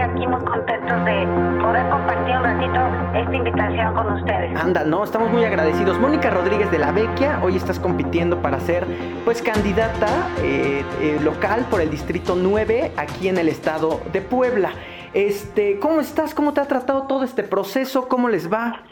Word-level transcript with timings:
realmente 0.00 0.20
aquí 0.20 0.26
muy 0.26 0.44
contentos 0.44 1.04
de 1.04 1.26
poder 1.62 1.88
compartir 1.90 2.36
un 2.36 2.42
ratito 2.42 3.18
esta 3.18 3.34
invitación 3.34 3.94
con 3.94 4.12
ustedes. 4.12 4.60
Anda, 4.60 4.84
no, 4.84 5.04
estamos 5.04 5.30
muy 5.30 5.44
agradecidos. 5.44 5.98
Mónica 5.98 6.30
Rodríguez 6.30 6.70
de 6.70 6.78
la 6.78 6.92
Vecchia, 6.92 7.40
hoy 7.42 7.56
estás 7.56 7.78
compitiendo 7.78 8.40
para 8.40 8.60
ser 8.60 8.86
pues 9.24 9.42
candidata 9.42 10.08
eh, 10.42 10.84
eh, 11.00 11.18
local 11.22 11.66
por 11.70 11.80
el 11.80 11.90
Distrito 11.90 12.34
9 12.34 12.92
aquí 12.96 13.28
en 13.28 13.38
el 13.38 13.48
estado 13.48 14.00
de 14.12 14.20
Puebla. 14.20 14.72
Este, 15.12 15.78
¿Cómo 15.80 16.00
estás? 16.00 16.34
¿Cómo 16.34 16.54
te 16.54 16.60
ha 16.60 16.68
tratado 16.68 17.06
todo 17.06 17.24
este 17.24 17.42
proceso? 17.42 18.08
¿Cómo 18.08 18.28
les 18.28 18.50
va? 18.52 18.82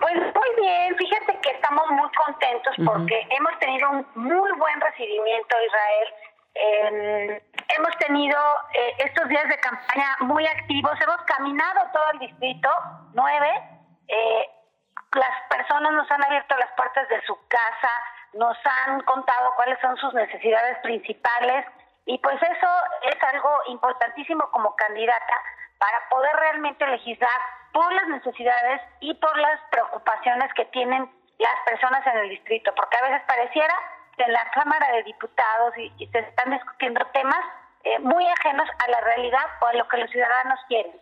Pues 0.00 0.14
muy 0.14 0.66
bien, 0.66 0.96
fíjate 0.96 1.38
que 1.42 1.50
estamos 1.50 1.84
muy 1.90 2.08
contentos 2.24 2.74
porque 2.84 3.26
hemos 3.30 3.58
tenido 3.58 3.90
un 3.90 4.06
muy 4.14 4.50
buen 4.58 4.80
recibimiento, 4.80 5.56
Israel. 5.66 6.14
Eh, 6.54 7.42
hemos 7.76 7.96
tenido 7.98 8.38
eh, 8.72 8.94
estos 8.98 9.28
días 9.28 9.48
de 9.48 9.58
campaña 9.58 10.16
muy 10.20 10.46
activos, 10.46 10.92
hemos 11.00 11.22
caminado 11.22 11.80
todo 11.92 12.10
el 12.12 12.18
distrito 12.20 12.68
9, 13.14 13.62
eh, 14.08 14.50
las 15.14 15.42
personas 15.48 15.92
nos 15.92 16.10
han 16.10 16.24
abierto 16.24 16.56
las 16.56 16.70
puertas 16.72 17.08
de 17.08 17.20
su 17.22 17.36
casa, 17.48 17.90
nos 18.34 18.56
han 18.64 19.00
contado 19.02 19.52
cuáles 19.56 19.78
son 19.80 19.96
sus 19.96 20.14
necesidades 20.14 20.78
principales 20.78 21.66
y 22.06 22.18
pues 22.18 22.40
eso 22.42 22.68
es 23.02 23.22
algo 23.34 23.50
importantísimo 23.68 24.50
como 24.50 24.74
candidata 24.76 25.34
para 25.78 26.08
poder 26.10 26.34
realmente 26.36 26.86
legislar 26.86 27.40
por 27.72 27.92
las 27.92 28.08
necesidades 28.08 28.80
y 29.00 29.14
por 29.14 29.36
las 29.38 29.60
preocupaciones 29.70 30.52
que 30.54 30.66
tienen 30.66 31.10
las 31.38 31.56
personas 31.66 32.06
en 32.06 32.18
el 32.18 32.28
distrito, 32.28 32.74
porque 32.74 32.96
a 32.98 33.02
veces 33.02 33.22
pareciera 33.26 33.74
que 34.16 34.24
en 34.24 34.32
la 34.32 34.50
Cámara 34.50 34.92
de 34.92 35.02
Diputados 35.04 35.76
y, 35.78 36.06
se 36.06 36.18
están 36.18 36.50
discutiendo 36.50 37.04
temas 37.12 37.40
eh, 37.84 37.98
muy 38.00 38.26
ajenos 38.26 38.68
a 38.78 38.90
la 38.90 39.00
realidad 39.00 39.46
o 39.60 39.66
a 39.66 39.74
lo 39.74 39.88
que 39.88 39.98
los 39.98 40.10
ciudadanos 40.10 40.58
quieren. 40.68 40.92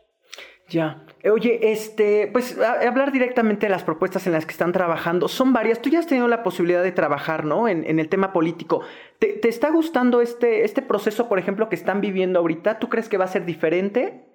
Ya. 0.69 1.03
Oye, 1.25 1.73
este, 1.73 2.29
pues 2.31 2.59
hablar 2.61 3.11
directamente 3.11 3.67
de 3.67 3.71
las 3.71 3.85
propuestas 3.85 4.27
en 4.27 4.35
las 4.35 4.45
que 4.45 4.53
están 4.53 4.73
trabajando. 4.73 5.27
Son 5.29 5.55
varias. 5.55 5.81
Tú 5.81 5.89
ya 5.89 5.99
has 5.99 6.07
tenido 6.07 6.29
la 6.29 6.43
posibilidad 6.43 6.83
de 6.83 6.93
trabajar, 6.93 7.45
¿no? 7.45 7.69
En, 7.69 7.85
en 7.85 7.99
el 7.99 8.11
tema 8.11 8.35
político. 8.35 8.83
¿Te, 9.19 9.33
¿Te, 9.33 9.49
está 9.49 9.71
gustando 9.71 10.21
este, 10.21 10.65
este 10.65 10.83
proceso, 10.83 11.29
por 11.29 11.39
ejemplo, 11.39 11.71
que 11.71 11.75
están 11.75 12.03
viviendo 12.03 12.39
ahorita? 12.41 12.79
¿Tú 12.79 12.91
crees 12.91 13.09
que 13.09 13.17
va 13.17 13.25
a 13.25 13.29
ser 13.29 13.47
diferente? 13.47 14.27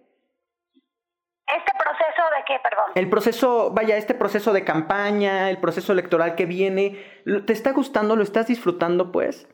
¿Este 1.46 1.72
proceso 1.78 2.24
de 2.36 2.44
qué, 2.48 2.60
perdón? 2.64 2.86
El 2.96 3.10
proceso, 3.10 3.72
vaya, 3.72 3.98
este 3.98 4.16
proceso 4.16 4.54
de 4.54 4.64
campaña, 4.64 5.52
el 5.52 5.60
proceso 5.60 5.94
electoral 5.94 6.34
que 6.34 6.48
viene. 6.48 7.00
¿Te 7.46 7.54
está 7.54 7.74
gustando? 7.74 8.16
¿Lo 8.16 8.24
estás 8.24 8.48
disfrutando, 8.48 9.12
pues? 9.12 9.48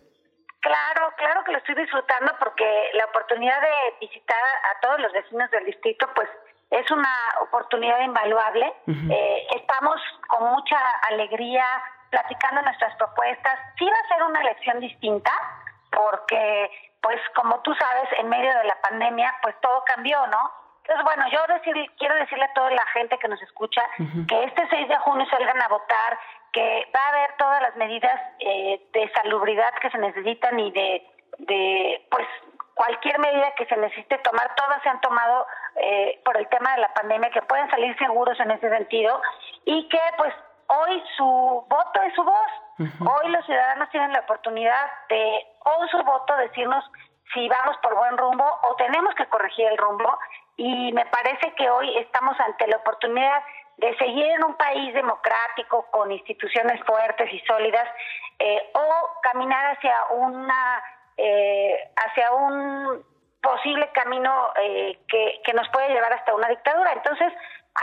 Claro, 0.62 1.14
claro 1.18 1.44
que 1.44 1.52
lo 1.54 1.58
estoy 1.60 1.76
disfrutando 1.76 2.34
porque 2.40 2.90
la 2.94 3.06
oportunidad 3.06 3.62
de 3.62 4.08
visitar 4.08 4.38
a 4.76 4.80
todos 4.82 5.00
los 5.00 5.12
vecinos 5.14 5.50
del 5.52 5.66
distrito, 5.66 6.10
pues 6.14 6.28
es 6.70 6.90
una 6.92 7.14
oportunidad 7.42 8.00
invaluable. 8.02 8.74
eh, 8.88 9.48
estamos 9.56 10.00
con 10.28 10.52
mucha 10.52 10.78
alegría 11.10 11.66
platicando 12.10 12.62
nuestras 12.62 12.96
propuestas. 12.98 13.60
Sí 13.78 13.86
va 13.86 13.98
a 13.98 14.08
ser 14.08 14.24
una 14.24 14.42
elección 14.42 14.80
distinta 14.80 15.32
porque, 15.92 16.70
pues 17.02 17.20
como 17.36 17.60
tú 17.62 17.74
sabes, 17.76 18.10
en 18.18 18.30
medio 18.30 18.54
de 18.58 18.64
la 18.66 18.80
pandemia, 18.82 19.36
pues 19.42 19.56
todo 19.62 19.84
cambió, 19.86 20.26
¿no? 20.28 20.52
Entonces, 20.84 21.04
bueno, 21.06 21.26
yo 21.32 21.54
decir, 21.54 21.92
quiero 22.00 22.16
decirle 22.16 22.46
a 22.46 22.54
toda 22.54 22.72
la 22.72 22.86
gente 22.94 23.18
que 23.20 23.28
nos 23.28 23.42
escucha 23.44 23.82
que 24.28 24.44
este 24.44 24.68
6 24.70 24.88
de 24.88 24.98
junio 24.98 25.26
salgan 25.30 25.62
a 25.62 25.68
votar, 25.68 26.20
que 26.52 26.88
va 26.96 27.00
a 27.00 27.10
haber 27.10 27.38
todas 27.38 27.62
las 27.62 27.76
medidas 27.76 28.20
eh, 28.40 28.82
de 28.94 29.12
salubridad 29.14 29.74
que 29.82 29.90
se 29.90 29.98
necesitan 29.98 30.60
y 30.60 30.72
de, 30.72 31.08
de, 31.40 32.08
pues, 32.10 32.28
cualquier 32.74 33.20
medida 33.20 33.54
que 33.56 33.66
se 33.66 33.76
necesite 33.78 34.18
tomar, 34.20 34.56
todas 34.56 34.82
se 34.82 34.90
han 34.90 35.02
tomado 35.02 35.46
eh, 35.76 36.22
por 36.24 36.38
el 36.38 36.48
tema 36.48 36.74
de 36.76 36.82
la 36.82 36.94
pandemia, 36.94 37.30
que 37.30 37.42
pueden 37.42 37.70
salir 37.70 37.98
seguros 37.98 38.40
en 38.40 38.52
ese 38.52 38.70
sentido 38.70 39.22
y 39.66 39.88
que 39.90 40.00
pues 40.18 40.34
hoy 40.68 41.04
su 41.18 41.66
voto 41.68 42.02
es 42.08 42.14
su 42.16 42.24
voz. 42.24 42.52
Hoy 42.80 43.30
los 43.32 43.46
ciudadanos 43.46 43.90
tienen 43.90 44.14
la 44.14 44.22
oportunidad 44.22 44.90
de 45.10 45.46
con 45.60 45.86
su 45.90 46.02
voto 46.04 46.38
decirnos 46.38 46.86
si 47.34 47.50
vamos 47.50 47.76
por 47.84 47.94
buen 47.96 48.18
rumbo 48.18 48.46
o 48.64 48.76
tenemos 48.76 49.14
que 49.16 49.26
corregir 49.26 49.68
el 49.68 49.78
rumbo 49.78 50.18
y 50.56 50.94
me 50.94 51.06
parece 51.08 51.54
que 51.56 51.70
hoy 51.70 51.98
estamos 51.98 52.40
ante 52.40 52.68
la 52.68 52.78
oportunidad 52.78 53.44
de 53.80 53.98
seguir 53.98 54.26
en 54.26 54.44
un 54.44 54.56
país 54.56 54.94
democrático 54.94 55.88
con 55.92 56.12
instituciones 56.12 56.82
fuertes 56.86 57.32
y 57.32 57.40
sólidas 57.42 57.88
eh, 58.40 58.70
o 58.74 59.22
caminar 59.22 59.76
hacia 59.76 59.96
una 60.12 60.84
eh, 61.18 61.92
hacia 61.96 62.32
un 62.32 63.04
posible 63.42 63.90
camino 63.94 64.50
eh, 64.62 65.00
que, 65.08 65.42
que 65.44 65.54
nos 65.54 65.68
puede 65.70 65.90
llevar 65.90 66.14
hasta 66.14 66.34
una 66.34 66.48
dictadura. 66.48 66.92
Entonces, 66.94 67.32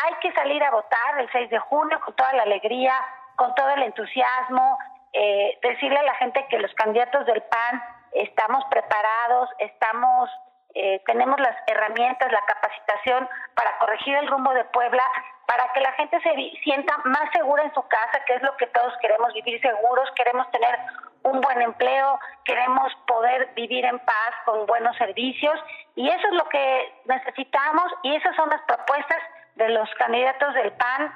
hay 0.04 0.14
que 0.20 0.32
salir 0.32 0.62
a 0.62 0.70
votar 0.70 1.18
el 1.18 1.30
6 1.32 1.50
de 1.50 1.58
junio 1.58 2.00
con 2.04 2.14
toda 2.14 2.32
la 2.34 2.42
alegría, 2.42 2.94
con 3.36 3.54
todo 3.54 3.70
el 3.70 3.82
entusiasmo, 3.82 4.78
eh, 5.12 5.58
decirle 5.62 5.98
a 5.98 6.02
la 6.02 6.14
gente 6.16 6.46
que 6.48 6.58
los 6.58 6.72
candidatos 6.74 7.24
del 7.26 7.42
PAN 7.42 7.82
estamos 8.12 8.64
preparados, 8.70 9.50
estamos 9.58 10.30
eh, 10.78 11.00
tenemos 11.06 11.40
las 11.40 11.56
herramientas, 11.66 12.30
la 12.30 12.42
capacitación 12.42 13.26
para 13.54 13.78
corregir 13.78 14.14
el 14.14 14.28
rumbo 14.28 14.52
de 14.52 14.64
Puebla, 14.64 15.02
para 15.46 15.72
que 15.72 15.80
la 15.80 15.92
gente 15.92 16.20
se 16.20 16.34
sienta 16.62 16.98
más 17.04 17.30
segura 17.32 17.62
en 17.62 17.72
su 17.72 17.80
casa, 17.88 18.22
que 18.26 18.34
es 18.34 18.42
lo 18.42 18.54
que 18.58 18.66
todos 18.66 18.92
queremos, 19.00 19.32
vivir 19.32 19.58
seguros, 19.62 20.10
queremos 20.14 20.50
tener 20.50 20.78
un 21.22 21.40
buen 21.40 21.62
empleo, 21.62 22.20
queremos 22.44 22.92
poder 23.06 23.54
vivir 23.54 23.86
en 23.86 23.98
paz 24.00 24.34
con 24.44 24.66
buenos 24.66 24.94
servicios 24.98 25.58
y 25.94 26.10
eso 26.10 26.28
es 26.28 26.34
lo 26.34 26.46
que 26.50 26.92
necesitamos 27.06 27.92
y 28.02 28.14
esas 28.14 28.36
son 28.36 28.50
las 28.50 28.60
propuestas 28.62 29.22
de 29.54 29.70
los 29.70 29.88
candidatos 29.94 30.52
del 30.52 30.72
PAN, 30.72 31.10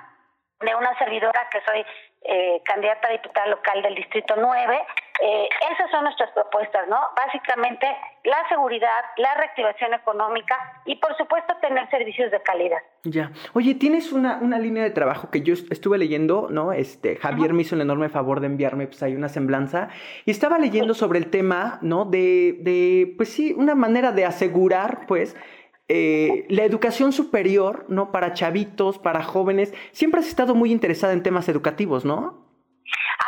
de 0.61 0.75
una 0.75 0.97
servidora 0.97 1.49
que 1.51 1.61
soy 1.67 1.85
eh, 2.23 2.63
candidata 2.65 3.09
a 3.09 3.13
diputada 3.13 3.47
local 3.49 3.83
del 3.83 3.95
Distrito 3.95 4.37
9. 4.39 4.87
Eh, 5.23 5.49
esas 5.73 5.91
son 5.91 6.05
nuestras 6.05 6.31
propuestas, 6.31 6.89
¿no? 6.89 6.97
Básicamente 7.15 7.87
la 8.25 8.49
seguridad, 8.49 8.89
la 9.19 9.35
reactivación 9.35 9.93
económica 9.93 10.57
y 10.87 10.97
por 10.97 11.15
supuesto 11.17 11.55
tener 11.61 11.91
servicios 11.91 12.31
de 12.31 12.41
calidad. 12.43 12.79
Ya. 13.05 13.31
Oye, 13.53 13.75
tienes 13.75 14.13
una, 14.13 14.39
una 14.41 14.59
línea 14.59 14.83
de 14.83 14.91
trabajo 14.91 15.31
que 15.31 15.43
yo 15.43 15.53
estuve 15.53 15.99
leyendo, 15.99 16.49
¿no? 16.51 16.73
Este, 16.73 17.17
Javier 17.17 17.53
me 17.53 17.63
hizo 17.63 17.75
el 17.75 17.83
enorme 17.83 18.09
favor 18.09 18.41
de 18.41 18.47
enviarme, 18.47 18.87
pues 18.87 19.03
hay 19.03 19.15
una 19.15 19.29
semblanza, 19.29 19.89
y 20.25 20.31
estaba 20.31 20.59
leyendo 20.59 20.95
sobre 20.95 21.19
el 21.19 21.31
tema, 21.31 21.79
¿no? 21.83 22.07
De, 22.07 22.57
de 22.61 23.15
pues 23.17 23.29
sí, 23.31 23.55
una 23.57 23.75
manera 23.75 24.13
de 24.13 24.25
asegurar, 24.25 25.07
pues, 25.07 25.37
eh, 25.89 26.47
la 26.49 26.65
educación 26.65 27.13
superior, 27.13 27.85
¿no? 27.89 28.13
Para 28.13 28.33
chavitos, 28.33 28.99
para 28.99 29.23
jóvenes, 29.23 29.75
siempre 29.93 30.21
has 30.21 30.29
estado 30.29 30.55
muy 30.55 30.73
interesada 30.73 31.13
en 31.13 31.23
temas 31.23 31.49
educativos, 31.49 32.05
¿no? 32.05 32.50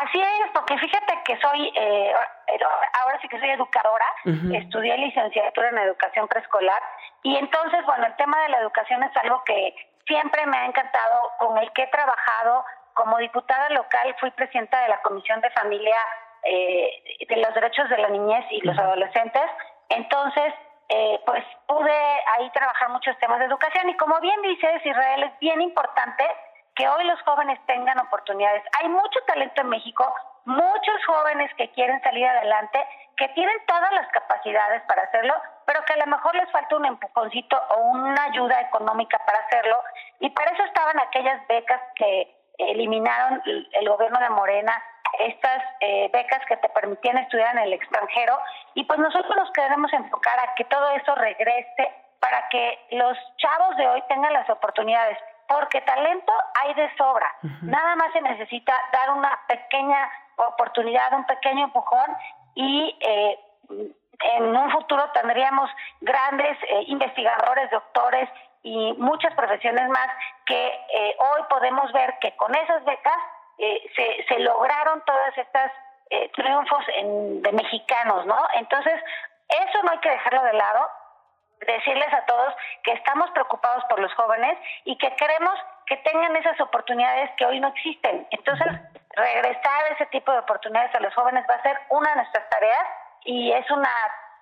Así 0.03 0.21
es, 0.21 0.51
porque 0.53 0.77
fíjate 0.79 1.23
que 1.25 1.39
soy, 1.39 1.73
eh, 1.77 2.13
ahora 3.01 3.19
sí 3.21 3.29
que 3.29 3.39
soy 3.39 3.51
educadora, 3.51 4.07
estudié 4.53 4.97
licenciatura 4.99 5.69
en 5.69 5.79
educación 5.79 6.27
preescolar 6.27 6.83
y 7.23 7.37
entonces, 7.37 7.85
bueno, 7.87 8.07
el 8.07 8.17
tema 8.17 8.41
de 8.43 8.49
la 8.49 8.59
educación 8.59 9.03
es 9.05 9.17
algo 9.19 9.45
que 9.45 9.75
siempre 10.07 10.45
me 10.47 10.57
ha 10.57 10.67
encantado, 10.67 11.31
con 11.39 11.57
el 11.59 11.71
que 11.73 11.83
he 11.83 11.87
trabajado. 11.89 12.65
Como 12.95 13.17
diputada 13.19 13.71
local, 13.71 14.15
fui 14.21 14.31
presidenta 14.33 14.83
de 14.83 14.89
la 14.89 15.01
Comisión 15.03 15.41
de 15.41 15.51
Familia 15.51 15.97
eh, 16.43 17.25
de 17.29 17.37
los 17.37 17.55
Derechos 17.55 17.89
de 17.89 17.99
la 17.99 18.09
Niñez 18.09 18.45
y 18.51 18.61
los 18.67 18.79
Adolescentes, 18.79 19.51
entonces 19.89 20.53
eh, 20.89 21.21
pues 21.25 21.45
pude 21.67 21.99
ahí 22.37 22.51
trabajar 22.51 22.91
muchos 22.91 23.17
temas 23.19 23.39
de 23.39 23.47
educación 23.47 23.89
y 23.89 23.97
como 23.97 24.21
bien 24.21 24.43
dices, 24.43 24.85
Israel, 24.85 25.23
es 25.23 25.39
bien 25.39 25.63
importante 25.63 26.25
que 26.75 26.89
hoy 26.89 27.05
los 27.05 27.21
jóvenes 27.23 27.59
tengan 27.67 27.99
oportunidades. 28.01 28.63
Hay 28.81 28.89
mucho 28.89 29.21
talento 29.27 29.61
en 29.61 29.69
México, 29.69 30.15
muchos 30.45 31.05
jóvenes 31.07 31.51
que 31.57 31.71
quieren 31.73 32.01
salir 32.03 32.27
adelante, 32.27 32.85
que 33.17 33.29
tienen 33.31 33.57
todas 33.67 33.93
las 33.93 34.09
capacidades 34.09 34.83
para 34.83 35.03
hacerlo, 35.03 35.35
pero 35.67 35.85
que 35.85 35.93
a 35.93 36.05
lo 36.05 36.07
mejor 36.07 36.35
les 36.35 36.51
falta 36.51 36.77
un 36.77 36.87
empujoncito 36.87 37.61
o 37.77 37.81
una 37.91 38.25
ayuda 38.25 38.61
económica 38.61 39.19
para 39.27 39.39
hacerlo. 39.41 39.79
Y 40.21 40.31
para 40.31 40.51
eso 40.53 40.65
estaban 40.65 40.99
aquellas 40.99 41.47
becas 41.47 41.81
que 41.95 42.37
eliminaron 42.59 43.43
el 43.45 43.89
gobierno 43.89 44.19
de 44.21 44.31
Morena 44.31 44.83
estas 45.19 45.63
eh, 45.81 46.09
becas 46.13 46.45
que 46.47 46.57
te 46.57 46.69
permitían 46.71 47.19
estudiar 47.19 47.55
en 47.57 47.65
el 47.65 47.73
extranjero 47.73 48.39
y 48.75 48.85
pues 48.85 48.99
nosotros 48.99 49.37
nos 49.37 49.51
queremos 49.53 49.93
enfocar 49.93 50.39
a 50.39 50.55
que 50.55 50.65
todo 50.65 50.91
eso 50.91 51.15
regrese 51.15 51.93
para 52.21 52.49
que 52.49 52.79
los 52.93 53.19
chavos 53.37 53.77
de 53.77 53.89
hoy 53.89 54.03
tengan 54.09 54.33
las 54.33 54.49
oportunidades, 54.49 55.19
porque 55.49 55.81
talento 55.83 56.33
hay 56.61 56.75
de 56.75 56.97
sobra, 56.97 57.35
nada 57.63 57.97
más 57.97 58.13
se 58.13 58.21
necesita 58.21 58.73
dar 58.93 59.11
una 59.11 59.39
pequeña 59.47 60.11
oportunidad, 60.37 61.13
un 61.13 61.25
pequeño 61.25 61.65
empujón 61.65 62.17
y 62.55 62.97
eh, 63.01 63.39
en 64.37 64.57
un 64.57 64.71
futuro 64.71 65.11
tendríamos 65.13 65.71
grandes 66.01 66.57
eh, 66.69 66.85
investigadores, 66.87 67.71
doctores 67.71 68.29
y 68.63 68.93
muchas 68.95 69.35
profesiones 69.35 69.89
más 69.89 70.09
que 70.47 70.67
eh, 70.67 71.17
hoy 71.19 71.43
podemos 71.49 71.91
ver 71.93 72.19
que 72.21 72.35
con 72.37 72.55
esas 72.55 72.85
becas 72.85 73.19
eh, 73.59 73.81
se, 73.97 74.25
se 74.29 74.41
lograron 74.41 75.03
todas 75.05 75.37
estas 75.37 75.73
eh, 76.11 76.31
triunfos 76.35 76.85
en, 76.97 77.43
de 77.43 77.53
mexicanos, 77.53 78.27
¿no? 78.27 78.37
Entonces, 78.55 78.95
eso 79.49 79.83
no 79.83 79.93
hay 79.93 79.99
que 79.99 80.11
dejarlo 80.11 80.43
de 80.43 80.53
lado. 80.53 80.89
Decirles 81.67 82.13
a 82.13 82.25
todos 82.27 82.55
que 82.83 82.93
estamos 82.93 83.31
preocupados 83.31 83.85
por 83.89 84.01
los 84.01 84.13
jóvenes 84.15 84.59
y 84.85 84.97
que 84.99 85.15
queremos 85.17 85.55
que 85.87 85.97
tengan 85.99 86.35
esas 86.37 86.61
oportunidades 86.61 87.31
que 87.37 87.47
hoy 87.47 87.61
no 87.61 87.69
existen. 87.69 88.27
Entonces, 88.31 88.69
regresar 89.15 89.93
ese 89.93 90.07
tipo 90.07 90.33
de 90.33 90.39
oportunidades 90.39 90.95
a 90.95 91.01
los 91.01 91.15
jóvenes 91.15 91.45
va 91.49 91.55
a 91.55 91.63
ser 91.63 91.79
una 91.91 92.11
de 92.11 92.17
nuestras 92.17 92.49
tareas 92.49 92.87
y 93.25 93.53
es 93.53 93.71
una 93.71 93.91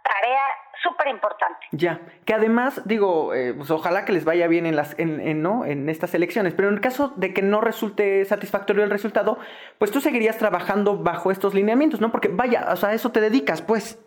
tarea 0.03 0.43
súper 0.83 1.09
importante. 1.09 1.67
Ya, 1.73 2.01
que 2.25 2.35
además, 2.35 2.87
digo, 2.87 3.35
eh, 3.35 3.53
pues 3.55 3.71
ojalá 3.71 4.05
que 4.05 4.13
les 4.13 4.25
vaya 4.25 4.47
bien 4.49 4.67
en, 4.67 4.77
las, 4.77 4.99
en, 4.99 5.43
¿no? 5.43 5.65
en 5.65 5.89
estas 5.89 6.15
elecciones, 6.15 6.55
pero 6.55 6.69
en 6.69 6.75
el 6.75 6.81
caso 6.81 7.13
de 7.17 7.35
que 7.35 7.43
no 7.43 7.61
resulte 7.61 8.25
satisfactorio 8.25 8.85
el 8.85 8.91
resultado, 8.91 9.39
pues 9.79 9.91
tú 9.91 10.01
seguirías 10.01 10.39
trabajando 10.39 10.97
bajo 10.97 11.31
estos 11.31 11.55
lineamientos, 11.55 12.01
¿no? 12.01 12.11
Porque 12.11 12.29
vaya, 12.29 12.67
o 12.71 12.77
sea, 12.77 12.91
a 12.91 12.95
eso 12.95 13.13
te 13.13 13.21
dedicas, 13.21 13.63
pues. 13.63 13.99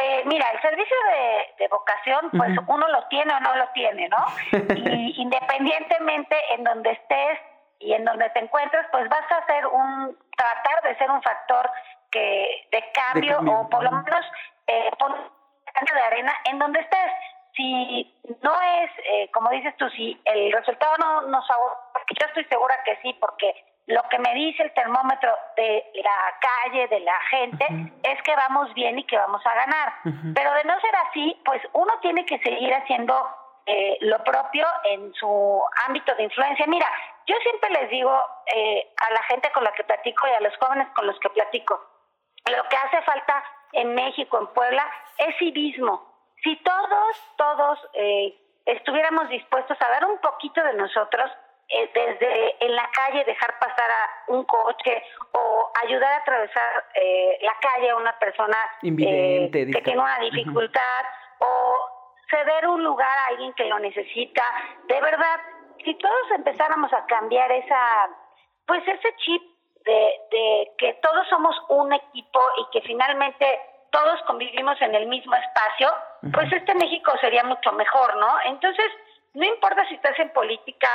Eh, 0.00 0.22
mira, 0.26 0.48
el 0.50 0.60
servicio 0.60 0.96
de, 1.58 1.68
vocación, 1.68 2.30
pues 2.30 2.56
uno 2.66 2.88
lo 2.88 3.04
tiene 3.08 3.34
o 3.34 3.40
no 3.40 3.54
lo 3.56 3.68
tiene, 3.70 4.08
¿no? 4.08 4.24
y 4.76 5.20
independientemente 5.20 6.36
en 6.54 6.64
donde 6.64 6.92
estés 6.92 7.38
y 7.80 7.92
en 7.92 8.04
donde 8.04 8.30
te 8.30 8.40
encuentres, 8.40 8.86
pues 8.90 9.08
vas 9.08 9.30
a 9.30 9.36
hacer 9.36 9.66
un, 9.66 10.16
tratar 10.36 10.82
de 10.82 10.96
ser 10.98 11.10
un 11.10 11.22
factor 11.22 11.70
que 12.10 12.68
de 12.72 12.84
cambio, 12.92 13.38
o 13.40 13.68
por 13.68 13.82
lo 13.82 13.90
menos 13.90 14.24
eh, 14.66 14.90
poner 14.98 15.20
un 15.20 15.94
de 15.94 16.00
arena 16.00 16.32
en 16.44 16.58
donde 16.58 16.80
estés. 16.80 17.12
Si 17.54 18.14
no 18.42 18.52
es, 18.62 18.90
eh, 19.04 19.30
como 19.32 19.50
dices 19.50 19.76
tú, 19.76 19.88
si 19.90 20.20
el 20.24 20.52
resultado 20.52 20.96
no 20.98 21.22
nos 21.22 21.44
porque 21.92 22.14
yo 22.20 22.26
estoy 22.26 22.44
segura 22.44 22.76
que 22.84 22.96
sí, 23.02 23.16
porque 23.20 23.52
lo 23.88 24.02
que 24.10 24.18
me 24.18 24.34
dice 24.34 24.62
el 24.62 24.74
termómetro 24.74 25.34
de 25.56 25.82
la 25.94 26.38
calle, 26.40 26.88
de 26.88 27.00
la 27.00 27.18
gente, 27.30 27.66
es 28.02 28.22
que 28.22 28.36
vamos 28.36 28.72
bien 28.74 28.98
y 28.98 29.04
que 29.04 29.16
vamos 29.16 29.40
a 29.46 29.54
ganar. 29.54 29.94
Pero 30.34 30.52
de 30.52 30.64
no 30.64 30.78
ser 30.78 30.94
así, 31.08 31.40
pues 31.42 31.62
uno 31.72 31.94
tiene 32.00 32.26
que 32.26 32.38
seguir 32.40 32.72
haciendo 32.74 33.14
eh, 33.64 33.96
lo 34.02 34.22
propio 34.24 34.66
en 34.84 35.12
su 35.14 35.62
ámbito 35.86 36.14
de 36.16 36.24
influencia. 36.24 36.66
Mira, 36.66 36.86
yo 37.26 37.34
siempre 37.42 37.70
les 37.70 37.88
digo 37.88 38.14
eh, 38.54 38.92
a 39.08 39.12
la 39.14 39.22
gente 39.22 39.50
con 39.52 39.64
la 39.64 39.72
que 39.72 39.84
platico 39.84 40.28
y 40.28 40.34
a 40.34 40.40
los 40.40 40.54
jóvenes 40.58 40.88
con 40.94 41.06
los 41.06 41.18
que 41.20 41.30
platico, 41.30 41.80
lo 42.46 42.62
que 42.68 42.76
hace 42.76 43.00
falta 43.02 43.42
en 43.72 43.94
México, 43.94 44.38
en 44.38 44.48
Puebla, 44.48 44.86
es 45.16 45.34
civismo. 45.38 46.12
Si 46.42 46.56
todos, 46.56 47.34
todos 47.38 47.78
eh, 47.94 48.36
estuviéramos 48.66 49.30
dispuestos 49.30 49.78
a 49.80 49.90
dar 49.90 50.04
un 50.04 50.18
poquito 50.18 50.62
de 50.62 50.74
nosotros, 50.74 51.30
eh, 51.70 51.90
desde 51.92 52.64
en 52.64 52.74
la 52.74 52.88
calle 52.90 53.24
dejar 53.24 53.58
pasar 53.58 53.90
a 53.90 54.32
un 54.32 54.44
coche 54.44 55.02
o 55.32 55.70
ayudar 55.84 56.12
a 56.12 56.16
atravesar 56.16 56.84
eh, 56.94 57.38
la 57.42 57.54
calle 57.60 57.90
a 57.90 57.96
una 57.96 58.18
persona 58.18 58.56
que 58.80 59.80
tiene 59.84 59.98
una 59.98 60.18
dificultad 60.20 61.04
o 61.40 61.98
ceder 62.30 62.68
un 62.68 62.82
lugar 62.82 63.18
a 63.18 63.26
alguien 63.26 63.52
que 63.52 63.66
lo 63.66 63.78
necesita. 63.78 64.42
De 64.86 65.00
verdad, 65.00 65.40
si 65.84 65.94
todos 65.96 66.30
empezáramos 66.36 66.92
a 66.92 67.04
cambiar 67.06 67.50
esa, 67.52 68.08
pues 68.66 68.82
ese 68.86 69.14
chip 69.16 69.42
de, 69.84 70.72
que 70.76 70.94
todos 71.02 71.26
somos 71.28 71.56
un 71.68 71.92
equipo 71.92 72.40
y 72.58 72.70
que 72.72 72.86
finalmente 72.86 73.60
todos 73.90 74.20
convivimos 74.26 74.80
en 74.82 74.94
el 74.94 75.06
mismo 75.06 75.34
espacio, 75.34 75.90
pues 76.32 76.52
este 76.52 76.74
México 76.74 77.12
sería 77.20 77.44
mucho 77.44 77.72
mejor, 77.72 78.16
¿no? 78.16 78.36
Entonces, 78.44 78.86
no 79.34 79.44
importa 79.44 79.86
si 79.88 79.94
estás 79.94 80.18
en 80.18 80.30
política, 80.30 80.88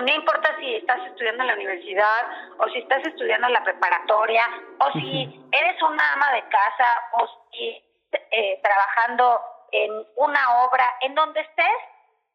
no 0.00 0.12
importa 0.12 0.56
si 0.58 0.76
estás 0.76 1.06
estudiando 1.06 1.42
en 1.42 1.48
la 1.48 1.54
universidad 1.54 2.26
o 2.58 2.68
si 2.70 2.78
estás 2.78 3.04
estudiando 3.04 3.46
en 3.46 3.52
la 3.52 3.64
preparatoria 3.64 4.48
o 4.78 4.92
si 4.92 5.48
eres 5.52 5.82
una 5.82 6.12
ama 6.12 6.32
de 6.32 6.42
casa 6.48 6.86
o 7.12 7.26
si 7.50 7.84
eh, 8.30 8.60
trabajando 8.62 9.40
en 9.70 9.90
una 10.16 10.64
obra, 10.64 10.84
en 11.00 11.14
donde 11.14 11.40
estés, 11.40 11.78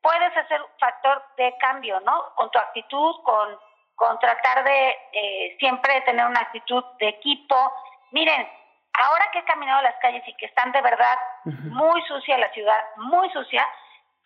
puedes 0.01 0.35
hacer 0.37 0.61
un 0.61 0.79
factor 0.79 1.23
de 1.37 1.55
cambio, 1.59 1.99
¿no? 2.01 2.33
Con 2.35 2.49
tu 2.51 2.59
actitud, 2.59 3.15
con 3.23 3.59
con 3.97 4.17
tratar 4.19 4.63
de 4.63 4.89
eh, 5.11 5.57
siempre 5.59 6.01
tener 6.01 6.25
una 6.25 6.39
actitud 6.39 6.83
de 6.99 7.09
equipo. 7.09 7.55
Miren, 8.11 8.47
ahora 8.93 9.25
que 9.33 9.39
he 9.39 9.45
caminado 9.45 9.81
las 9.81 9.95
calles 9.99 10.23
y 10.27 10.37
que 10.37 10.45
están 10.45 10.71
de 10.71 10.81
verdad 10.81 11.17
muy 11.43 11.99
sucia 12.03 12.37
la 12.37 12.51
ciudad, 12.51 12.79
muy 12.97 13.27
sucia, 13.31 13.67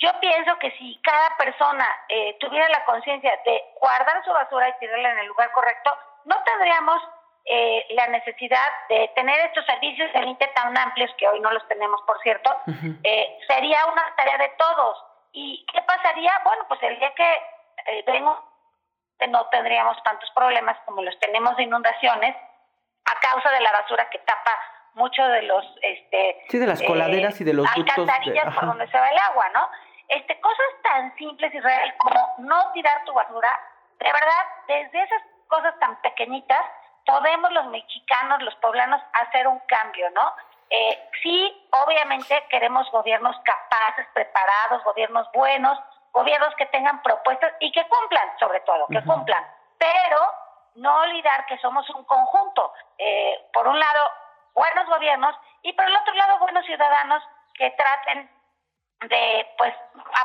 yo 0.01 0.09
pienso 0.19 0.57
que 0.57 0.71
si 0.71 0.99
cada 1.03 1.37
persona 1.37 1.87
eh, 2.09 2.35
tuviera 2.39 2.67
la 2.69 2.83
conciencia 2.85 3.31
de 3.45 3.63
guardar 3.79 4.23
su 4.25 4.31
basura 4.31 4.69
y 4.69 4.79
tirarla 4.79 5.11
en 5.11 5.19
el 5.19 5.27
lugar 5.27 5.51
correcto, 5.51 5.91
no 6.25 6.35
tendríamos 6.43 7.01
eh, 7.45 7.85
la 7.91 8.07
necesidad 8.07 8.69
de 8.89 9.11
tener 9.15 9.39
estos 9.45 9.65
servicios 9.65 10.11
de 10.11 10.21
límite 10.21 10.47
tan 10.55 10.75
amplios 10.75 11.11
que 11.17 11.27
hoy 11.27 11.39
no 11.39 11.51
los 11.51 11.67
tenemos, 11.67 12.01
por 12.07 12.19
cierto. 12.21 12.49
sería 13.47 13.85
una 13.85 14.15
tarea 14.15 14.37
de 14.37 14.49
todos. 14.57 14.97
¿Y 15.33 15.65
qué 15.71 15.81
pasaría? 15.83 16.31
Bueno, 16.43 16.65
pues 16.67 16.81
el 16.83 16.97
día 16.99 17.13
que 17.13 18.03
vengo 18.05 18.51
no 19.27 19.45
tendríamos 19.47 20.01
tantos 20.03 20.29
problemas 20.31 20.77
como 20.85 21.03
los 21.03 21.17
tenemos 21.19 21.55
de 21.57 21.63
inundaciones 21.63 22.35
a 23.05 23.19
causa 23.19 23.51
de 23.51 23.61
la 23.61 23.71
basura 23.71 24.09
que 24.09 24.19
tapa 24.19 24.51
mucho 24.93 25.23
de 25.23 25.43
los 25.43 25.65
este 25.81 26.43
sí 26.49 26.57
de 26.57 26.67
las 26.67 26.81
coladeras 26.81 27.39
y 27.39 27.43
de 27.43 27.53
los 27.53 27.67
alcantarillas 27.67 28.53
por 28.53 28.65
donde 28.65 28.87
se 28.87 28.99
va 28.99 29.09
el 29.09 29.17
agua 29.17 29.49
no 29.53 29.69
este 30.11 30.39
cosas 30.39 30.65
tan 30.83 31.15
simples 31.17 31.53
y 31.53 31.59
reales 31.59 31.95
como 31.97 32.35
no 32.39 32.71
tirar 32.73 33.03
tu 33.05 33.13
basura 33.13 33.59
de 33.99 34.11
verdad 34.11 34.45
desde 34.67 35.03
esas 35.03 35.21
cosas 35.47 35.77
tan 35.79 35.99
pequeñitas 36.01 36.61
podemos 37.05 37.51
los 37.51 37.65
mexicanos 37.67 38.41
los 38.41 38.55
poblanos 38.55 39.01
hacer 39.13 39.47
un 39.47 39.59
cambio 39.67 40.09
no 40.11 40.33
eh, 40.69 41.09
sí 41.21 41.67
obviamente 41.85 42.45
queremos 42.49 42.89
gobiernos 42.91 43.35
capaces 43.43 44.07
preparados 44.13 44.83
gobiernos 44.83 45.27
buenos 45.33 45.77
gobiernos 46.11 46.53
que 46.55 46.65
tengan 46.67 47.01
propuestas 47.01 47.53
y 47.59 47.71
que 47.71 47.87
cumplan, 47.87 48.37
sobre 48.39 48.59
todo, 48.61 48.87
que 48.87 49.03
cumplan. 49.03 49.45
Pero 49.77 50.19
no 50.75 51.01
olvidar 51.01 51.45
que 51.45 51.57
somos 51.59 51.89
un 51.91 52.03
conjunto. 52.05 52.73
Eh, 52.97 53.49
por 53.53 53.67
un 53.67 53.79
lado, 53.79 54.11
buenos 54.53 54.87
gobiernos 54.87 55.35
y 55.63 55.73
por 55.73 55.85
el 55.85 55.95
otro 55.95 56.13
lado, 56.13 56.39
buenos 56.39 56.65
ciudadanos 56.65 57.23
que 57.53 57.71
traten 57.71 58.29
de 59.09 59.45
pues 59.57 59.73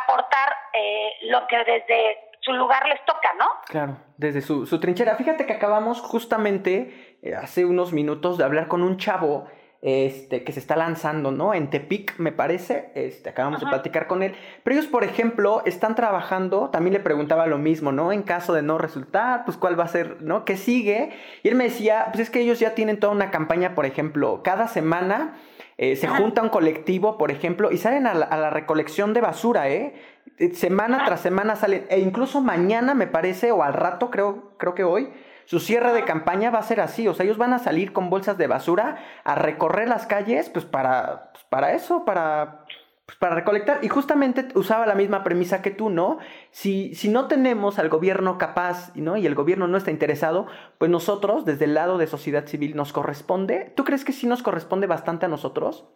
aportar 0.02 0.54
eh, 0.72 1.10
lo 1.30 1.46
que 1.46 1.56
desde 1.58 2.18
su 2.40 2.52
lugar 2.52 2.86
les 2.88 3.04
toca, 3.04 3.34
¿no? 3.38 3.46
Claro, 3.66 3.96
desde 4.16 4.40
su, 4.40 4.66
su 4.66 4.78
trinchera. 4.78 5.16
Fíjate 5.16 5.46
que 5.46 5.52
acabamos 5.52 6.00
justamente 6.00 7.18
eh, 7.22 7.34
hace 7.34 7.64
unos 7.64 7.92
minutos 7.92 8.38
de 8.38 8.44
hablar 8.44 8.68
con 8.68 8.82
un 8.82 8.98
chavo 8.98 9.48
este, 9.82 10.42
que 10.42 10.52
se 10.52 10.60
está 10.60 10.74
lanzando, 10.74 11.30
¿no? 11.30 11.54
En 11.54 11.70
Tepic, 11.70 12.18
me 12.18 12.32
parece, 12.32 12.90
este, 12.94 13.30
acabamos 13.30 13.60
de 13.60 13.66
platicar 13.66 14.06
con 14.06 14.22
él. 14.22 14.34
Pero 14.62 14.76
ellos, 14.76 14.90
por 14.90 15.04
ejemplo, 15.04 15.62
están 15.64 15.94
trabajando, 15.94 16.70
también 16.70 16.94
le 16.94 17.00
preguntaba 17.00 17.46
lo 17.46 17.58
mismo, 17.58 17.92
¿no? 17.92 18.10
En 18.10 18.22
caso 18.22 18.52
de 18.52 18.62
no 18.62 18.78
resultar, 18.78 19.44
pues 19.44 19.56
cuál 19.56 19.78
va 19.78 19.84
a 19.84 19.88
ser, 19.88 20.22
¿no? 20.22 20.44
¿Qué 20.44 20.56
sigue? 20.56 21.10
Y 21.42 21.48
él 21.48 21.54
me 21.54 21.64
decía, 21.64 22.06
pues 22.08 22.20
es 22.20 22.30
que 22.30 22.40
ellos 22.40 22.58
ya 22.58 22.74
tienen 22.74 22.98
toda 22.98 23.12
una 23.12 23.30
campaña, 23.30 23.74
por 23.74 23.86
ejemplo, 23.86 24.40
cada 24.42 24.66
semana 24.66 25.36
eh, 25.78 25.96
se 25.96 26.08
junta 26.08 26.42
un 26.42 26.48
colectivo, 26.48 27.18
por 27.18 27.30
ejemplo, 27.30 27.70
y 27.70 27.76
salen 27.76 28.06
a 28.06 28.14
la, 28.14 28.50
recolección 28.50 29.12
de 29.12 29.20
basura, 29.20 29.68
¿eh? 29.68 29.94
eh 30.38 30.54
semana 30.54 31.04
tras 31.04 31.20
semana 31.20 31.54
salen, 31.54 31.86
e 31.90 32.00
incluso 32.00 32.40
mañana, 32.40 32.94
me 32.94 33.06
parece, 33.06 33.52
o 33.52 33.62
al 33.62 33.74
rato, 33.74 34.10
creo, 34.10 34.54
creo 34.56 34.74
que 34.74 34.84
hoy, 34.84 35.12
su 35.44 35.60
cierre 35.60 35.92
de 35.92 36.04
campaña 36.04 36.50
va 36.50 36.60
a 36.60 36.62
ser 36.62 36.80
así, 36.80 37.06
o 37.08 37.14
sea, 37.14 37.24
ellos 37.24 37.36
van 37.36 37.52
a 37.52 37.58
salir 37.58 37.92
con 37.92 38.08
bolsas 38.08 38.38
de 38.38 38.46
basura 38.46 38.96
a 39.22 39.34
recorrer 39.34 39.88
las 39.88 40.06
calles, 40.06 40.48
pues 40.48 40.64
para, 40.64 41.30
pues, 41.32 41.44
para 41.44 41.74
eso, 41.74 42.06
para, 42.06 42.64
pues, 43.06 43.16
para 43.18 43.36
recolectar. 43.36 43.78
Y 43.82 43.88
justamente 43.88 44.48
usaba 44.54 44.84
la 44.84 44.94
misma 44.94 45.22
premisa 45.22 45.62
que 45.62 45.70
tú, 45.70 45.88
¿no? 45.90 46.18
Si, 46.50 46.94
si 46.94 47.08
no 47.08 47.28
tenemos 47.28 47.78
al 47.78 47.88
gobierno 47.88 48.36
capaz, 48.36 48.94
¿no? 48.96 49.16
Y 49.16 49.26
el 49.26 49.34
gobierno 49.34 49.68
no 49.68 49.78
está 49.78 49.90
interesado, 49.90 50.46
pues 50.78 50.90
nosotros, 50.90 51.44
desde 51.44 51.66
el 51.66 51.74
lado 51.74 51.98
de 51.98 52.08
sociedad 52.08 52.46
civil, 52.46 52.76
nos 52.76 52.92
corresponde. 52.92 53.72
¿Tú 53.76 53.84
crees 53.84 54.04
que 54.04 54.12
sí 54.12 54.26
nos 54.26 54.42
corresponde 54.42 54.86
bastante 54.86 55.26
a 55.26 55.28
nosotros? 55.28 55.88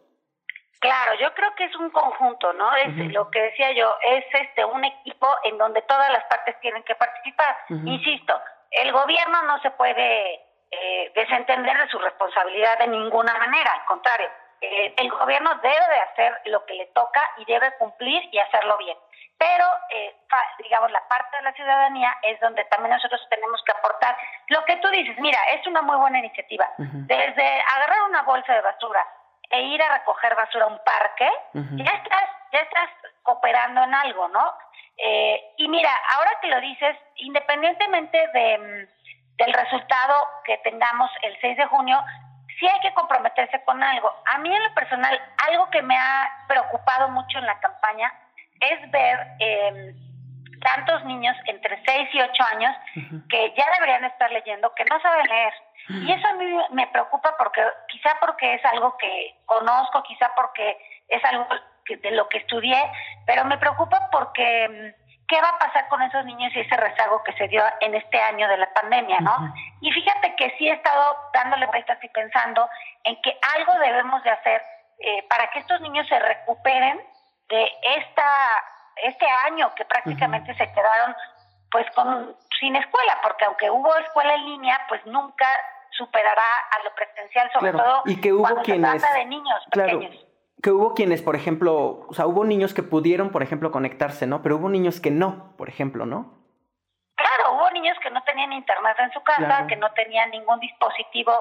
Claro, 0.81 1.13
yo 1.21 1.35
creo 1.35 1.55
que 1.57 1.65
es 1.65 1.77
un 1.77 1.91
conjunto, 1.91 2.55
¿no? 2.55 2.75
Es 2.75 3.13
lo 3.13 3.31
que 3.31 3.39
decía 3.39 3.73
yo, 3.73 3.95
es 4.03 4.25
este 4.33 4.65
un 4.65 4.83
equipo 4.83 5.29
en 5.45 5.59
donde 5.59 5.83
todas 5.83 6.11
las 6.11 6.25
partes 6.25 6.59
tienen 6.61 6.83
que 6.85 6.95
participar. 6.95 7.55
Insisto, 7.69 8.41
el 8.71 8.91
gobierno 8.91 9.43
no 9.43 9.61
se 9.61 9.73
puede 9.73 10.41
eh, 10.71 11.13
desentender 11.15 11.77
de 11.77 11.89
su 11.89 11.99
responsabilidad 11.99 12.79
de 12.79 12.89
ninguna 12.89 13.37
manera, 13.37 13.71
al 13.75 13.85
contrario, 13.85 14.29
eh, 14.61 14.95
el 14.97 15.11
gobierno 15.11 15.55
debe 15.63 15.75
de 15.75 16.01
hacer 16.01 16.41
lo 16.47 16.65
que 16.67 16.75
le 16.75 16.87
toca 16.87 17.23
y 17.39 17.45
debe 17.45 17.73
cumplir 17.79 18.29
y 18.33 18.39
hacerlo 18.39 18.77
bien. 18.79 18.97
Pero, 19.39 19.65
eh, 19.89 20.15
digamos, 20.59 20.91
la 20.91 21.07
parte 21.09 21.39
de 21.39 21.43
la 21.45 21.53
ciudadanía 21.55 22.15
es 22.23 22.39
donde 22.41 22.63
también 22.67 22.95
nosotros 22.95 23.27
tenemos 23.31 23.63
que 23.65 23.73
aportar. 23.73 24.15
Lo 24.49 24.63
que 24.67 24.77
tú 24.77 24.89
dices, 24.89 25.17
mira, 25.19 25.39
es 25.53 25.67
una 25.67 25.81
muy 25.81 25.97
buena 25.97 26.19
iniciativa. 26.19 26.69
Desde 26.77 27.63
agarrar 27.75 28.03
una 28.11 28.23
bolsa 28.23 28.53
de 28.53 28.61
basura 28.61 29.07
e 29.49 29.63
ir 29.63 29.83
a 29.83 29.99
recoger 29.99 30.35
basura 30.37 30.67
a 30.67 30.69
un 30.69 30.79
parque, 30.85 31.31
ya 31.55 31.91
estás, 31.91 32.31
ya 32.53 32.61
estás 32.61 32.91
cooperando 33.23 33.83
en 33.83 33.95
algo, 33.95 34.29
¿no? 34.29 34.55
Eh, 34.99 35.55
y 35.57 35.69
mira, 35.69 35.91
ahora 36.15 36.31
que 36.43 36.49
lo 36.49 36.61
dices, 36.61 36.97
independientemente 37.17 38.19
de, 38.35 38.59
mm, 38.59 39.37
del 39.37 39.53
resultado 39.55 40.15
que 40.45 40.59
tengamos 40.59 41.11
el 41.23 41.41
6 41.41 41.57
de 41.57 41.67
junio, 41.67 41.99
sí 42.61 42.69
hay 42.69 42.81
que 42.81 42.95
comprometerse 42.95 43.65
con 43.65 43.83
algo. 43.83 44.15
A 44.27 44.39
mí 44.39 44.55
en 44.55 44.63
lo 44.63 44.75
personal, 44.75 45.19
algo 45.49 45.69
que 45.71 45.83
me 45.83 45.97
ha 45.97 46.45
preocupado 46.47 47.09
mucho 47.09 47.39
en 47.39 47.47
la 47.47 47.59
campaña 47.59 48.13
es 48.61 48.91
ver 48.91 49.19
eh, 49.41 49.95
tantos 50.61 51.05
niños 51.07 51.35
entre 51.47 51.83
6 51.85 52.09
y 52.13 52.21
8 52.21 52.45
años 52.55 52.77
que 53.29 53.55
ya 53.57 53.65
deberían 53.75 54.05
estar 54.05 54.31
leyendo, 54.31 54.73
que 54.75 54.85
no 54.85 55.01
saben 55.01 55.27
leer. 55.27 55.55
Y 55.89 56.13
eso 56.13 56.29
a 56.29 56.35
mí 56.35 56.45
me 56.73 56.87
preocupa 56.89 57.35
porque 57.37 57.63
quizá 57.89 58.17
porque 58.21 58.55
es 58.55 58.65
algo 58.67 58.97
que 58.99 59.35
conozco, 59.47 60.03
quizá 60.05 60.31
porque 60.37 60.79
es 61.09 61.25
algo 61.25 61.49
que, 61.85 61.97
de 61.97 62.11
lo 62.13 62.29
que 62.29 62.39
estudié, 62.39 62.81
pero 63.27 63.45
me 63.45 63.59
preocupa 63.59 64.09
porque 64.13 64.69
mm, 64.69 65.00
qué 65.31 65.41
va 65.41 65.51
a 65.51 65.59
pasar 65.59 65.89
con 65.89 66.03
esos 66.03 66.25
niños 66.25 66.53
y 66.57 66.61
ese 66.61 66.77
rezago 66.77 67.23
que 67.23 67.33
se 67.35 67.47
dio 67.47 67.63
en 67.81 67.95
este 67.95 68.21
año 68.21 68.49
de 68.49 68.57
la 68.57 68.75
pandemia, 68.75 69.21
¿no? 69.21 69.55
Y 69.81 69.93
fíjate 69.93 70.35
que 70.35 70.51
sí 70.59 70.69
he 70.69 70.73
estado 70.73 71.17
dándole 71.33 71.67
vueltas 71.67 72.03
y 72.03 72.09
pensando 72.09 72.69
en 73.05 73.15
que 73.23 73.39
algo 73.57 73.73
debemos 73.79 74.23
de 74.25 74.31
hacer 74.31 74.61
eh, 74.99 75.25
para 75.31 75.49
que 75.53 75.61
estos 75.61 75.81
niños 75.83 76.07
se 76.09 76.19
recuperen 76.19 77.01
de 77.49 77.73
esta 77.97 78.25
este 79.05 79.27
año 79.47 79.73
que 79.77 79.85
prácticamente 79.85 80.53
se 80.55 80.71
quedaron 80.73 81.15
pues 81.71 81.87
con 81.95 82.37
sin 82.59 82.75
escuela, 82.75 83.19
porque 83.23 83.45
aunque 83.45 83.71
hubo 83.71 83.97
escuela 83.99 84.35
en 84.35 84.45
línea, 84.45 84.85
pues 84.89 85.01
nunca 85.07 85.47
superará 85.93 86.51
a 86.73 86.85
lo 86.85 86.95
presencial, 86.97 87.51
sobre 87.53 87.73
todo 87.73 88.03
y 88.05 88.21
que 88.21 88.33
hubo 88.33 88.43
cuando 88.43 88.63
quienes, 88.63 88.91
se 88.91 88.99
trata 88.99 89.15
de 89.15 89.25
niños 89.27 89.65
pequeños. 89.71 90.27
Que 90.63 90.71
hubo 90.71 90.95
quienes, 90.95 91.23
por 91.23 91.37
ejemplo, 91.37 92.07
o 92.09 92.15
sea, 92.15 92.27
hubo 92.27 92.45
niños 92.45 92.75
que 92.75 92.83
pudieron, 92.83 93.31
por 93.31 93.43
ejemplo, 93.43 93.71
conectarse, 93.71 94.27
¿no? 94.27 94.43
Pero 94.43 94.57
hubo 94.57 94.69
niños 94.69 95.01
que 95.01 95.11
no, 95.11 95.57
por 95.57 95.69
ejemplo, 95.69 96.07
¿no? 96.07 96.41
Claro, 97.17 97.55
hubo 97.55 97.71
niños 97.71 97.97
que 98.03 98.11
no 98.11 98.23
tenían 98.25 98.53
internet 98.53 98.97
en 98.99 99.13
su 99.13 99.23
casa, 99.23 99.67
que 99.67 99.77
no 99.77 99.91
tenían 99.93 100.31
ningún 100.31 100.61
dispositivo 100.61 101.33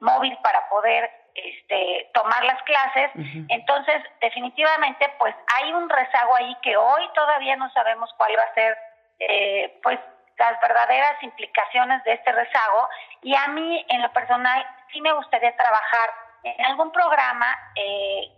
móvil 0.00 0.36
para 0.42 0.68
poder 0.68 1.10
este, 1.34 2.10
tomar 2.14 2.44
las 2.44 2.62
clases. 2.62 3.10
Entonces, 3.48 4.02
definitivamente, 4.20 5.10
pues 5.18 5.34
hay 5.56 5.72
un 5.72 5.88
rezago 5.88 6.34
ahí 6.34 6.56
que 6.62 6.76
hoy 6.76 7.02
todavía 7.14 7.56
no 7.56 7.70
sabemos 7.72 8.10
cuál 8.16 8.32
va 8.38 8.42
a 8.42 8.54
ser, 8.54 8.78
eh, 9.18 9.78
pues, 9.82 9.98
las 10.38 10.60
verdaderas 10.60 11.22
implicaciones 11.22 12.02
de 12.04 12.12
este 12.12 12.32
rezago. 12.32 12.88
Y 13.22 13.34
a 13.34 13.48
mí, 13.48 13.84
en 13.88 14.02
lo 14.02 14.12
personal, 14.12 14.66
sí 14.92 15.00
me 15.00 15.12
gustaría 15.12 15.54
trabajar 15.56 16.10
en 16.42 16.64
algún 16.66 16.92
programa 16.92 17.46
eh, 17.74 18.30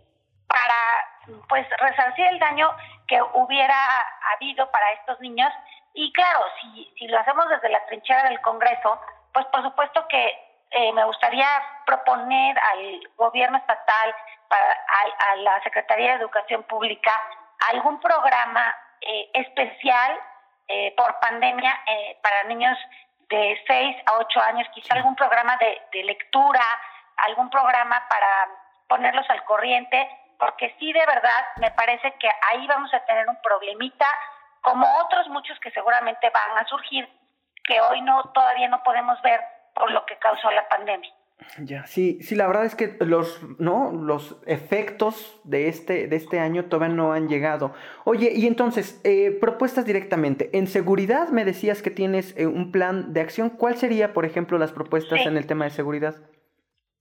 para, 0.49 1.39
pues, 1.47 1.65
resarcir 1.77 2.25
el 2.27 2.39
daño 2.39 2.75
que 3.07 3.21
hubiera 3.33 3.77
habido 4.33 4.69
para 4.71 4.91
estos 4.93 5.19
niños. 5.21 5.53
Y 5.93 6.11
claro, 6.13 6.43
si, 6.59 6.91
si 6.97 7.07
lo 7.07 7.19
hacemos 7.19 7.47
desde 7.49 7.69
la 7.69 7.85
trinchera 7.85 8.23
del 8.23 8.41
Congreso, 8.41 8.99
pues 9.33 9.45
por 9.47 9.63
supuesto 9.63 10.07
que 10.07 10.49
eh, 10.71 10.91
me 10.93 11.03
gustaría 11.05 11.47
proponer 11.85 12.57
al 12.59 13.09
gobierno 13.15 13.57
estatal, 13.57 14.15
a, 14.49 15.35
la 15.37 15.61
Secretaría 15.61 16.09
de 16.09 16.19
Educación 16.19 16.63
Pública, 16.63 17.11
algún 17.71 17.99
programa 17.99 18.75
eh, 19.01 19.29
especial 19.33 20.19
eh, 20.67 20.93
por 20.95 21.19
pandemia 21.19 21.79
para 22.21 22.43
niños 22.43 22.77
de 23.29 23.61
6 23.67 23.97
a 24.07 24.17
8 24.17 24.41
años, 24.41 24.67
quizá 24.73 24.95
algún 24.95 25.15
programa 25.15 25.55
de, 25.57 25.81
de 25.91 26.03
lectura, 26.03 26.63
algún 27.27 27.49
programa 27.49 28.07
para 28.09 28.49
ponerlos 28.87 29.27
al 29.29 29.43
corriente, 29.43 30.09
porque 30.39 30.73
sí, 30.79 30.91
de 30.93 31.05
verdad, 31.05 31.43
me 31.57 31.69
parece 31.71 32.13
que 32.19 32.29
ahí 32.49 32.65
vamos 32.65 32.93
a 32.93 33.05
tener 33.05 33.27
un 33.27 33.37
problemita, 33.43 34.07
como 34.61 34.87
otros 35.05 35.27
muchos 35.27 35.59
que 35.59 35.69
seguramente 35.71 36.29
van 36.29 36.57
a 36.57 36.67
surgir, 36.67 37.07
que 37.63 37.79
hoy 37.81 38.01
no 38.01 38.23
todavía 38.33 38.69
no 38.69 38.81
podemos 38.83 39.21
ver 39.21 39.41
por 39.75 39.91
lo 39.91 40.05
que 40.05 40.17
causó 40.17 40.49
la 40.51 40.67
pandemia. 40.67 41.11
Ya, 41.59 41.85
sí, 41.85 42.19
sí, 42.21 42.35
la 42.35 42.47
verdad 42.47 42.65
es 42.65 42.75
que 42.75 42.97
los, 42.99 43.41
¿no? 43.59 43.91
Los 43.91 44.37
efectos 44.45 45.39
de 45.45 45.69
este, 45.69 46.07
de 46.07 46.15
este 46.15 46.39
año 46.39 46.65
todavía 46.65 46.93
no 46.93 47.13
han 47.13 47.29
llegado. 47.29 47.73
Oye, 48.03 48.33
y 48.35 48.45
entonces, 48.45 48.99
eh, 49.03 49.37
propuestas 49.39 49.85
directamente. 49.85 50.49
En 50.53 50.67
seguridad 50.67 51.29
me 51.29 51.45
decías 51.45 51.81
que 51.81 51.91
tienes 51.91 52.35
eh, 52.37 52.45
un 52.45 52.71
plan 52.71 53.13
de 53.13 53.21
acción. 53.21 53.49
¿Cuál 53.49 53.77
sería, 53.77 54.13
por 54.13 54.25
ejemplo, 54.25 54.57
las 54.57 54.73
propuestas 54.73 55.25
en 55.25 55.37
el 55.37 55.47
tema 55.47 55.65
de 55.65 55.71
seguridad? 55.71 56.15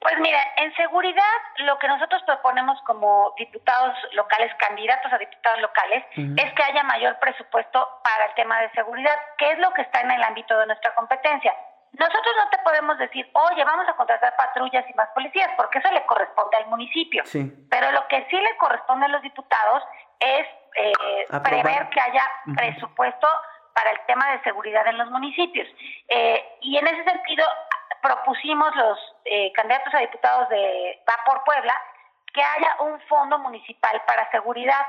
Pues 0.01 0.15
mira, 0.21 0.39
en 0.57 0.73
seguridad 0.77 1.23
lo 1.59 1.79
que 1.79 1.89
nosotros 1.89 2.23
proponemos 2.25 2.81
como 2.83 3.35
diputados 3.37 3.97
locales, 4.13 4.53
candidatos 4.55 5.13
a 5.13 5.19
diputados 5.19 5.61
locales, 5.61 6.05
es 6.15 6.53
que 6.53 6.63
haya 6.63 6.85
mayor 6.85 7.19
presupuesto 7.19 7.89
para 8.05 8.27
el 8.27 8.35
tema 8.35 8.61
de 8.61 8.71
seguridad, 8.71 9.17
que 9.39 9.51
es 9.51 9.59
lo 9.59 9.73
que 9.73 9.83
está 9.83 10.01
en 10.03 10.13
el 10.13 10.23
ámbito 10.23 10.57
de 10.57 10.67
nuestra 10.67 10.95
competencia. 10.95 11.53
Nosotros 11.93 12.35
no 12.37 12.51
te 12.51 12.59
podemos 12.59 12.99
decir, 12.99 13.29
oye, 13.33 13.65
vamos 13.65 13.89
a 13.89 13.97
contratar 13.97 14.37
patrullas 14.37 14.85
y 14.89 14.95
más 14.95 15.09
policías, 15.15 15.51
porque 15.57 15.79
eso 15.79 15.91
le 15.91 16.05
corresponde 16.07 16.57
al 16.59 16.67
municipio. 16.67 17.25
Pero 17.69 17.91
lo 17.91 18.07
que 18.07 18.25
sí 18.31 18.37
le 18.41 18.57
corresponde 18.57 19.07
a 19.07 19.09
los 19.09 19.23
diputados 19.23 19.83
es 20.21 20.47
eh, 20.77 21.27
prever 21.43 21.89
que 21.89 22.01
haya 22.01 22.25
presupuesto 22.57 23.27
para 23.75 23.91
el 23.91 24.01
tema 24.07 24.31
de 24.33 24.43
seguridad 24.43 24.87
en 24.87 24.99
los 24.99 25.11
municipios. 25.11 25.67
Eh, 26.09 26.59
y 26.61 26.77
en 26.77 26.87
ese 26.87 27.05
sentido, 27.05 27.45
propusimos 28.03 28.75
los 28.77 28.99
eh, 29.25 29.53
candidatos 29.53 29.95
a 29.95 29.99
diputados 29.99 30.49
de 30.49 31.03
Va 31.09 31.15
por 31.25 31.45
Puebla 31.45 31.75
que 32.33 32.43
haya 32.43 32.77
un 32.81 33.01
fondo 33.09 33.39
municipal 33.39 34.03
para 34.07 34.31
seguridad, 34.31 34.87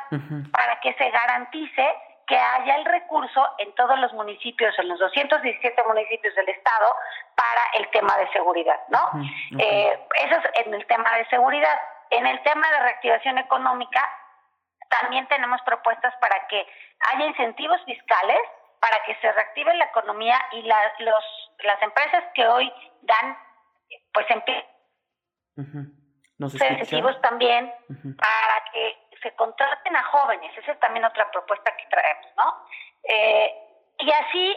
para 0.51 0.79
que 0.81 0.93
se 0.95 1.09
garantice 1.09 1.95
que 2.27 2.37
haya 2.37 2.75
el 2.75 2.85
recurso 2.85 3.47
en 3.57 3.73
todos 3.73 3.97
los 3.97 4.13
municipios, 4.13 4.77
en 4.77 4.89
los 4.89 4.99
217 4.99 5.83
municipios 5.87 6.35
del 6.35 6.49
estado, 6.49 6.95
para 7.35 7.61
el 7.79 7.89
tema 7.89 8.15
de 8.17 8.29
seguridad, 8.31 8.79
¿no? 8.89 9.09
Eh, 9.57 9.99
eso 10.25 10.35
es 10.35 10.65
en 10.65 10.73
el 10.73 10.85
tema 10.85 11.11
de 11.17 11.25
seguridad. 11.27 11.79
En 12.11 12.27
el 12.27 12.39
tema 12.43 12.69
de 12.69 12.79
reactivación 12.81 13.37
económica, 13.39 14.07
también 14.89 15.27
tenemos 15.27 15.61
propuestas 15.61 16.13
para 16.17 16.45
que 16.47 16.67
haya 17.13 17.25
incentivos 17.25 17.81
fiscales 17.85 18.39
para 18.79 19.03
que 19.03 19.15
se 19.15 19.31
reactive 19.31 19.73
la 19.75 19.85
economía 19.85 20.39
y 20.51 20.61
la, 20.63 20.77
los, 20.99 21.23
las 21.63 21.81
empresas 21.81 22.23
que 22.33 22.47
hoy 22.47 22.71
dan, 23.01 23.37
pues, 24.13 24.25
empleo. 24.29 24.63
incentivos 26.39 27.19
también 27.21 27.73
para 27.87 28.71
que 28.71 28.97
se 29.21 29.35
contraten 29.35 29.95
a 29.95 30.03
jóvenes, 30.03 30.57
esa 30.57 30.71
es 30.71 30.79
también 30.79 31.03
otra 31.03 31.29
propuesta 31.31 31.75
que 31.75 31.85
traemos, 31.89 32.27
¿no? 32.37 32.65
Eh, 33.03 33.53
y 33.99 34.11
así, 34.11 34.55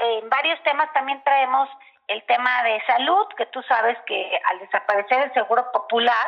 en 0.00 0.28
varios 0.28 0.60
temas 0.64 0.92
también 0.92 1.22
traemos 1.22 1.68
el 2.08 2.22
tema 2.24 2.64
de 2.64 2.82
salud, 2.86 3.28
que 3.36 3.46
tú 3.46 3.62
sabes 3.62 3.96
que 4.06 4.40
al 4.50 4.58
desaparecer 4.58 5.22
el 5.22 5.32
seguro 5.32 5.70
popular, 5.70 6.26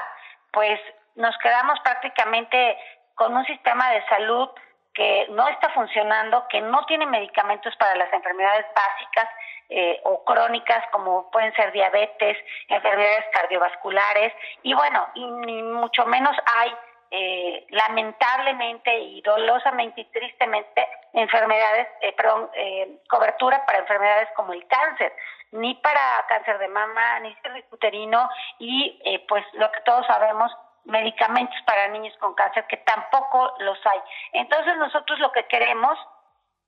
pues 0.52 0.80
nos 1.16 1.36
quedamos 1.38 1.78
prácticamente 1.80 2.78
con 3.14 3.36
un 3.36 3.44
sistema 3.46 3.90
de 3.90 4.06
salud 4.06 4.48
que 4.94 5.26
no 5.30 5.48
está 5.48 5.70
funcionando, 5.70 6.46
que 6.48 6.60
no 6.60 6.86
tiene 6.86 7.06
medicamentos 7.06 7.74
para 7.76 7.96
las 7.96 8.12
enfermedades 8.12 8.66
básicas 8.74 9.28
eh, 9.68 10.00
o 10.04 10.24
crónicas 10.24 10.84
como 10.92 11.30
pueden 11.30 11.52
ser 11.54 11.72
diabetes, 11.72 12.38
enfermedades 12.68 13.24
cardiovasculares 13.32 14.32
y 14.62 14.72
bueno, 14.74 15.06
y 15.14 15.26
ni 15.26 15.62
mucho 15.62 16.06
menos 16.06 16.36
hay 16.56 16.72
eh, 17.10 17.66
lamentablemente 17.70 18.96
y 18.98 19.20
dolosamente 19.22 20.00
y 20.00 20.04
tristemente 20.06 20.86
enfermedades, 21.12 21.86
eh, 22.00 22.12
perdón, 22.12 22.50
eh, 22.54 22.98
cobertura 23.08 23.64
para 23.66 23.78
enfermedades 23.78 24.28
como 24.34 24.52
el 24.52 24.66
cáncer, 24.66 25.12
ni 25.52 25.74
para 25.76 26.24
cáncer 26.28 26.58
de 26.58 26.68
mama, 26.68 27.20
ni 27.20 27.36
uterino 27.70 28.28
y 28.58 29.00
eh, 29.04 29.24
pues 29.28 29.44
lo 29.54 29.70
que 29.70 29.80
todos 29.82 30.06
sabemos, 30.06 30.50
medicamentos 30.84 31.56
para 31.66 31.88
niños 31.88 32.14
con 32.18 32.34
cáncer 32.34 32.66
que 32.66 32.78
tampoco 32.78 33.54
los 33.58 33.78
hay. 33.86 34.00
Entonces 34.32 34.76
nosotros 34.76 35.18
lo 35.18 35.32
que 35.32 35.46
queremos 35.46 35.98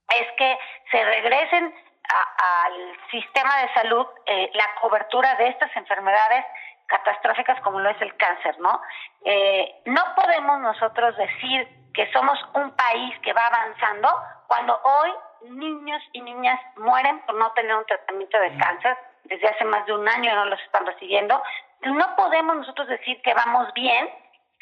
es 0.08 0.26
que 0.38 0.58
se 0.90 1.04
regresen 1.04 1.74
al 2.08 3.10
sistema 3.10 3.56
de 3.62 3.74
salud 3.74 4.06
la 4.52 4.74
cobertura 4.80 5.34
de 5.34 5.48
estas 5.48 5.74
enfermedades 5.76 6.44
catastróficas 6.86 7.60
como 7.62 7.80
lo 7.80 7.90
es 7.90 8.00
el 8.00 8.16
cáncer, 8.16 8.58
¿no? 8.60 8.80
Eh, 9.24 9.82
no 9.86 10.02
podemos 10.14 10.60
nosotros 10.60 11.16
decir 11.16 11.68
que 11.92 12.10
somos 12.12 12.38
un 12.54 12.70
país 12.72 13.18
que 13.20 13.32
va 13.32 13.46
avanzando 13.46 14.08
cuando 14.46 14.80
hoy 14.82 15.10
niños 15.50 16.02
y 16.12 16.20
niñas 16.20 16.60
mueren 16.76 17.20
por 17.20 17.34
no 17.34 17.50
tener 17.52 17.74
un 17.74 17.84
tratamiento 17.86 18.38
de 18.38 18.56
cáncer 18.56 18.96
desde 19.24 19.48
hace 19.48 19.64
más 19.64 19.84
de 19.86 19.92
un 19.92 20.08
año 20.08 20.34
no 20.34 20.46
los 20.46 20.60
están 20.62 20.86
recibiendo. 20.86 21.42
No 21.82 22.16
podemos 22.16 22.56
nosotros 22.56 22.88
decir 22.88 23.20
que 23.22 23.34
vamos 23.34 23.72
bien 23.74 24.08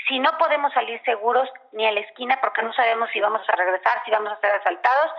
si 0.08 0.18
no 0.18 0.36
podemos 0.38 0.72
salir 0.72 1.00
seguros 1.04 1.48
ni 1.72 1.86
a 1.86 1.92
la 1.92 2.00
esquina 2.00 2.38
porque 2.40 2.62
no 2.62 2.72
sabemos 2.72 3.08
si 3.10 3.20
vamos 3.20 3.42
a 3.48 3.52
regresar, 3.52 4.02
si 4.04 4.10
vamos 4.10 4.32
a 4.32 4.40
ser 4.40 4.50
asaltados, 4.52 5.10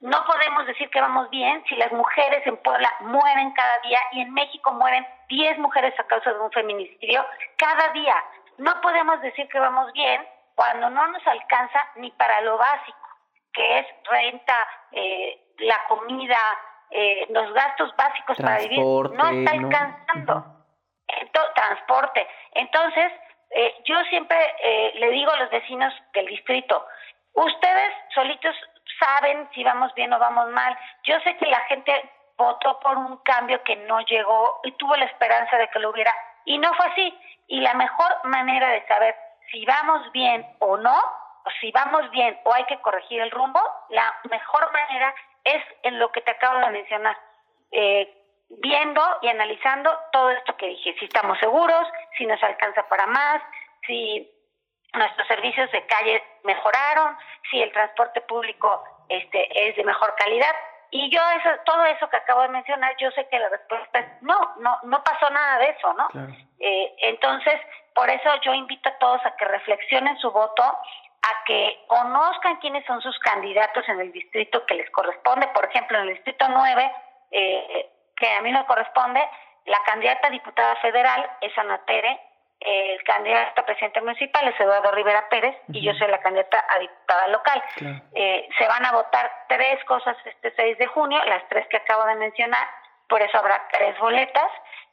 no 0.00 0.24
podemos 0.24 0.66
decir 0.66 0.88
que 0.88 1.00
vamos 1.00 1.28
bien 1.28 1.62
si 1.68 1.76
las 1.76 1.92
mujeres 1.92 2.46
en 2.46 2.56
Puebla 2.58 2.90
mueren 3.00 3.52
cada 3.52 3.78
día 3.80 3.98
y 4.12 4.22
en 4.22 4.32
México 4.32 4.72
mueren 4.72 5.06
10 5.28 5.58
mujeres 5.58 5.98
a 5.98 6.04
causa 6.04 6.32
de 6.32 6.40
un 6.40 6.50
feminicidio 6.50 7.24
cada 7.56 7.92
día. 7.92 8.14
No 8.56 8.80
podemos 8.80 9.20
decir 9.20 9.46
que 9.48 9.58
vamos 9.58 9.92
bien 9.92 10.26
cuando 10.54 10.88
no 10.88 11.06
nos 11.08 11.26
alcanza 11.26 11.80
ni 11.96 12.10
para 12.12 12.40
lo 12.40 12.56
básico, 12.56 13.08
que 13.52 13.80
es 13.80 13.86
renta, 14.04 14.66
eh, 14.92 15.54
la 15.58 15.84
comida, 15.86 16.38
eh, 16.90 17.26
los 17.28 17.52
gastos 17.52 17.94
básicos 17.94 18.38
para 18.38 18.58
vivir. 18.58 18.78
No 18.78 19.28
está 19.28 19.50
alcanzando. 19.50 20.59
Transporte. 21.90 22.26
Entonces, 22.52 23.12
eh, 23.50 23.74
yo 23.84 23.96
siempre 24.04 24.36
eh, 24.62 24.92
le 24.96 25.10
digo 25.10 25.30
a 25.30 25.36
los 25.36 25.50
vecinos 25.50 25.92
del 26.14 26.26
distrito, 26.26 26.86
ustedes 27.34 27.92
solitos 28.14 28.54
saben 28.98 29.48
si 29.54 29.64
vamos 29.64 29.92
bien 29.94 30.12
o 30.12 30.18
vamos 30.18 30.50
mal. 30.50 30.76
Yo 31.04 31.18
sé 31.20 31.36
que 31.36 31.46
la 31.46 31.60
gente 31.60 32.10
votó 32.36 32.78
por 32.80 32.96
un 32.96 33.16
cambio 33.18 33.62
que 33.64 33.76
no 33.76 34.00
llegó 34.00 34.60
y 34.64 34.72
tuvo 34.72 34.96
la 34.96 35.04
esperanza 35.06 35.56
de 35.58 35.68
que 35.68 35.78
lo 35.78 35.90
hubiera 35.90 36.14
y 36.44 36.58
no 36.58 36.72
fue 36.74 36.86
así. 36.86 37.18
Y 37.48 37.60
la 37.60 37.74
mejor 37.74 38.24
manera 38.24 38.68
de 38.70 38.86
saber 38.86 39.16
si 39.50 39.64
vamos 39.66 40.10
bien 40.12 40.46
o 40.60 40.76
no, 40.76 40.96
o 40.96 41.50
si 41.60 41.72
vamos 41.72 42.08
bien 42.10 42.38
o 42.44 42.52
hay 42.54 42.64
que 42.64 42.80
corregir 42.80 43.20
el 43.20 43.30
rumbo, 43.30 43.60
la 43.88 44.14
mejor 44.30 44.70
manera 44.72 45.14
es 45.44 45.62
en 45.82 45.98
lo 45.98 46.12
que 46.12 46.20
te 46.20 46.30
acabo 46.30 46.58
de 46.60 46.70
mencionar. 46.70 47.16
Eh, 47.72 48.19
viendo 48.58 49.02
y 49.22 49.28
analizando 49.28 49.90
todo 50.12 50.30
esto 50.30 50.56
que 50.56 50.66
dije, 50.66 50.94
si 50.98 51.04
estamos 51.04 51.38
seguros, 51.38 51.86
si 52.18 52.26
nos 52.26 52.42
alcanza 52.42 52.86
para 52.88 53.06
más, 53.06 53.42
si 53.86 54.28
nuestros 54.92 55.26
servicios 55.28 55.70
de 55.70 55.86
calle 55.86 56.22
mejoraron, 56.44 57.16
si 57.50 57.62
el 57.62 57.72
transporte 57.72 58.20
público 58.22 58.84
este 59.08 59.68
es 59.68 59.76
de 59.76 59.84
mejor 59.84 60.14
calidad. 60.16 60.54
Y 60.92 61.08
yo 61.10 61.20
eso, 61.38 61.50
todo 61.64 61.84
eso 61.84 62.08
que 62.08 62.16
acabo 62.16 62.42
de 62.42 62.48
mencionar, 62.48 62.96
yo 62.98 63.10
sé 63.12 63.28
que 63.28 63.38
la 63.38 63.48
respuesta 63.48 64.00
es 64.00 64.22
no, 64.22 64.54
no, 64.58 64.78
no 64.82 65.04
pasó 65.04 65.30
nada 65.30 65.58
de 65.58 65.68
eso, 65.70 65.92
¿no? 65.94 66.08
Eh, 66.58 66.94
entonces, 67.02 67.60
por 67.94 68.10
eso 68.10 68.28
yo 68.42 68.52
invito 68.54 68.88
a 68.88 68.98
todos 68.98 69.24
a 69.24 69.36
que 69.36 69.44
reflexionen 69.44 70.18
su 70.18 70.32
voto, 70.32 70.64
a 70.64 71.44
que 71.46 71.84
conozcan 71.86 72.56
quiénes 72.56 72.84
son 72.86 73.00
sus 73.02 73.16
candidatos 73.20 73.88
en 73.88 74.00
el 74.00 74.10
distrito 74.10 74.66
que 74.66 74.74
les 74.74 74.90
corresponde. 74.90 75.46
Por 75.48 75.64
ejemplo, 75.66 75.98
en 75.98 76.08
el 76.08 76.14
distrito 76.14 76.46
9, 76.48 76.92
eh, 77.30 77.90
que 78.20 78.32
a 78.32 78.42
mí 78.42 78.52
me 78.52 78.64
corresponde, 78.66 79.20
la 79.64 79.82
candidata 79.84 80.28
a 80.28 80.30
diputada 80.30 80.76
federal 80.76 81.28
es 81.40 81.56
Ana 81.58 81.78
Tere, 81.86 82.20
el 82.60 83.02
candidato 83.04 83.62
a 83.62 83.64
presidente 83.64 84.02
municipal 84.02 84.46
es 84.46 84.60
Eduardo 84.60 84.92
Rivera 84.92 85.26
Pérez 85.30 85.56
y 85.68 85.80
yo 85.80 85.94
soy 85.94 86.08
la 86.08 86.20
candidata 86.20 86.62
a 86.68 86.78
diputada 86.78 87.26
local. 87.28 87.62
Eh, 88.14 88.48
se 88.58 88.66
van 88.66 88.84
a 88.84 88.92
votar 88.92 89.30
tres 89.48 89.82
cosas 89.84 90.14
este 90.26 90.52
6 90.54 90.76
de 90.76 90.86
junio, 90.88 91.24
las 91.24 91.48
tres 91.48 91.66
que 91.68 91.78
acabo 91.78 92.04
de 92.04 92.16
mencionar, 92.16 92.68
por 93.08 93.22
eso 93.22 93.38
habrá 93.38 93.66
tres 93.72 93.98
boletas 93.98 94.50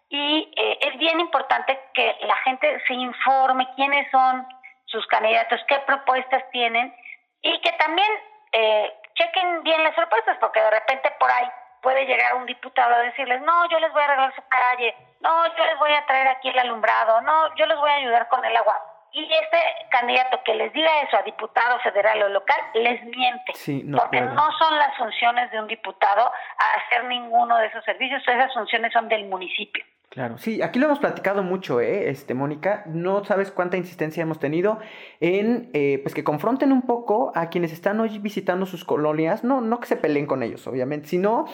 y 0.08 0.50
eh, 0.56 0.80
es 0.82 0.98
bien 0.98 1.20
importante 1.20 1.78
que 1.94 2.16
la 2.22 2.38
gente 2.38 2.82
se 2.88 2.94
informe 2.94 3.68
quiénes 3.76 4.10
son 4.12 4.48
sus 4.86 5.06
candidatos, 5.08 5.60
qué 5.68 5.78
propuestas 5.80 6.50
tienen 6.52 6.96
y 7.42 7.60
que 7.60 7.74
también 7.74 8.10
eh, 8.54 8.94
chequen 9.16 9.64
bien 9.64 9.84
las 9.84 9.94
propuestas 9.94 10.38
porque 10.40 10.62
de 10.62 10.72
repente 10.72 11.12
por 11.20 11.30
ahí 11.30 11.50
puede 11.82 12.06
llegar 12.06 12.36
un 12.36 12.46
diputado 12.46 12.96
a 12.96 13.00
decirles, 13.00 13.42
no, 13.42 13.70
yo 13.70 13.80
les 13.80 13.92
voy 13.92 14.02
a 14.02 14.06
arreglar 14.06 14.36
su 14.36 14.42
calle, 14.48 14.96
no, 15.22 15.48
yo 15.56 15.66
les 15.66 15.80
voy 15.80 15.92
a 15.92 16.06
traer 16.06 16.28
aquí 16.28 16.50
el 16.50 16.60
alumbrado, 16.60 17.22
no, 17.22 17.56
yo 17.56 17.66
les 17.66 17.78
voy 17.78 17.90
a 17.90 17.96
ayudar 17.96 18.28
con 18.28 18.44
el 18.44 18.56
agua. 18.56 18.76
Y 19.12 19.24
este 19.24 19.58
candidato 19.90 20.44
que 20.44 20.54
les 20.54 20.72
diga 20.74 21.02
eso 21.02 21.18
a 21.18 21.24
diputado 21.24 21.80
federal 21.80 22.22
o 22.24 22.30
local, 22.30 22.60
les 22.74 23.02
miente. 23.04 23.54
porque 23.98 24.22
no 24.22 24.52
son 24.60 24.78
las 24.78 24.96
funciones 24.98 25.50
de 25.52 25.60
un 25.60 25.68
diputado 25.68 26.32
hacer 26.76 27.06
ninguno 27.06 27.58
de 27.58 27.68
esos 27.68 27.84
servicios, 27.84 28.22
esas 28.28 28.54
funciones 28.54 28.94
son 28.94 29.08
del 29.08 29.26
municipio. 29.26 29.84
Claro, 30.10 30.38
sí, 30.38 30.62
aquí 30.62 30.80
lo 30.80 30.86
hemos 30.86 31.00
platicado 31.00 31.44
mucho, 31.44 31.82
¿eh? 31.82 32.10
Este, 32.10 32.34
Mónica, 32.34 32.84
no 32.88 33.26
sabes 33.26 33.52
cuánta 33.52 33.76
insistencia 33.76 34.24
hemos 34.24 34.40
tenido 34.40 34.80
en, 35.20 35.70
eh, 35.74 36.00
pues 36.02 36.16
que 36.16 36.24
confronten 36.24 36.72
un 36.72 36.84
poco 36.84 37.34
a 37.36 37.50
quienes 37.50 37.74
están 37.74 38.00
hoy 38.00 38.18
visitando 38.20 38.66
sus 38.66 38.86
colonias, 38.86 39.44
no, 39.44 39.60
no 39.60 39.82
que 39.82 39.88
se 39.88 39.98
peleen 39.98 40.26
con 40.26 40.44
ellos, 40.44 40.66
obviamente, 40.66 41.10
sino, 41.10 41.46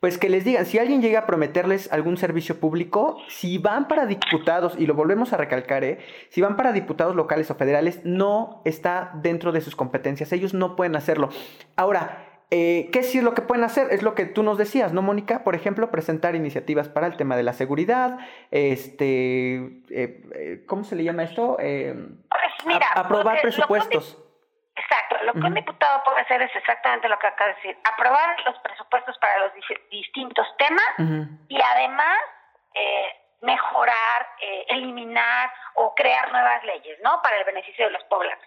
pues 0.00 0.16
que 0.16 0.30
les 0.30 0.44
digan, 0.44 0.64
si 0.64 0.78
alguien 0.78 1.02
llega 1.02 1.20
a 1.20 1.26
prometerles 1.26 1.92
algún 1.92 2.16
servicio 2.16 2.58
público, 2.58 3.18
si 3.28 3.58
van 3.58 3.88
para 3.88 4.06
diputados, 4.06 4.74
y 4.78 4.86
lo 4.86 4.94
volvemos 4.94 5.34
a 5.34 5.36
recalcar, 5.36 5.84
¿eh? 5.84 5.98
Si 6.30 6.40
van 6.40 6.56
para 6.56 6.72
diputados 6.72 7.14
locales 7.14 7.50
o 7.50 7.56
federales, 7.56 8.00
no 8.04 8.62
está 8.64 9.12
dentro 9.22 9.52
de 9.52 9.60
sus 9.60 9.76
competencias, 9.76 10.32
ellos 10.32 10.54
no 10.54 10.76
pueden 10.76 10.96
hacerlo. 10.96 11.28
Ahora, 11.76 12.27
eh, 12.50 12.88
¿Qué 12.92 13.02
sí 13.02 13.18
es 13.18 13.24
lo 13.24 13.34
que 13.34 13.42
pueden 13.42 13.62
hacer? 13.64 13.88
Es 13.90 14.02
lo 14.02 14.14
que 14.14 14.24
tú 14.24 14.42
nos 14.42 14.56
decías, 14.56 14.94
¿no, 14.94 15.02
Mónica? 15.02 15.44
Por 15.44 15.54
ejemplo, 15.54 15.90
presentar 15.90 16.34
iniciativas 16.34 16.88
para 16.88 17.06
el 17.06 17.16
tema 17.18 17.36
de 17.36 17.42
la 17.42 17.52
seguridad, 17.52 18.18
este, 18.50 19.56
eh, 19.90 20.22
eh, 20.34 20.64
¿cómo 20.66 20.82
se 20.84 20.96
le 20.96 21.04
llama 21.04 21.24
esto? 21.24 21.56
pues 21.58 22.66
mira, 22.66 22.88
aprobar 22.94 23.42
presupuestos. 23.42 24.16
exacto, 24.74 25.16
lo 25.24 25.34
que 25.34 25.40
un 25.40 25.54
diputado 25.54 26.02
puede 26.04 26.20
hacer 26.20 26.40
es 26.40 26.56
exactamente 26.56 27.08
lo 27.08 27.18
que 27.18 27.26
acaba 27.26 27.50
de 27.50 27.56
decir, 27.56 27.78
aprobar 27.84 28.40
los 28.46 28.58
presupuestos 28.60 29.18
para 29.18 29.38
los 29.40 29.52
distintos 29.90 30.46
temas 30.56 31.28
y 31.48 31.60
además 31.60 32.18
mejorar, 33.42 34.26
eliminar 34.68 35.52
o 35.74 35.94
crear 35.94 36.32
nuevas 36.32 36.64
leyes, 36.64 36.98
¿no? 37.04 37.20
Para 37.22 37.36
el 37.36 37.44
beneficio 37.44 37.84
de 37.84 37.90
los 37.90 38.04
poblados. 38.04 38.42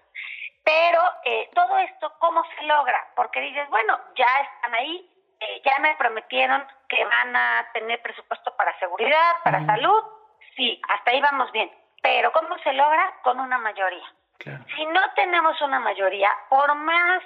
Pero 0.71 1.01
eh, 1.25 1.49
todo 1.53 1.77
esto, 1.79 2.13
¿cómo 2.19 2.43
se 2.55 2.63
logra? 2.63 3.05
Porque 3.15 3.41
dices, 3.41 3.69
bueno, 3.69 3.99
ya 4.15 4.27
están 4.39 4.73
ahí, 4.73 5.05
eh, 5.41 5.61
ya 5.65 5.77
me 5.79 5.95
prometieron 5.95 6.65
que 6.87 7.03
van 7.03 7.35
a 7.35 7.67
tener 7.73 8.01
presupuesto 8.01 8.55
para 8.55 8.77
seguridad, 8.79 9.33
para 9.43 9.65
salud. 9.65 10.01
Sí, 10.55 10.81
hasta 10.87 11.11
ahí 11.11 11.19
vamos 11.19 11.51
bien. 11.51 11.69
Pero 12.01 12.31
¿cómo 12.31 12.57
se 12.59 12.71
logra? 12.71 13.13
Con 13.21 13.39
una 13.41 13.57
mayoría. 13.57 14.05
Si 14.75 14.85
no 14.85 15.01
tenemos 15.13 15.61
una 15.61 15.79
mayoría, 15.79 16.29
por 16.49 16.73
más 16.75 17.21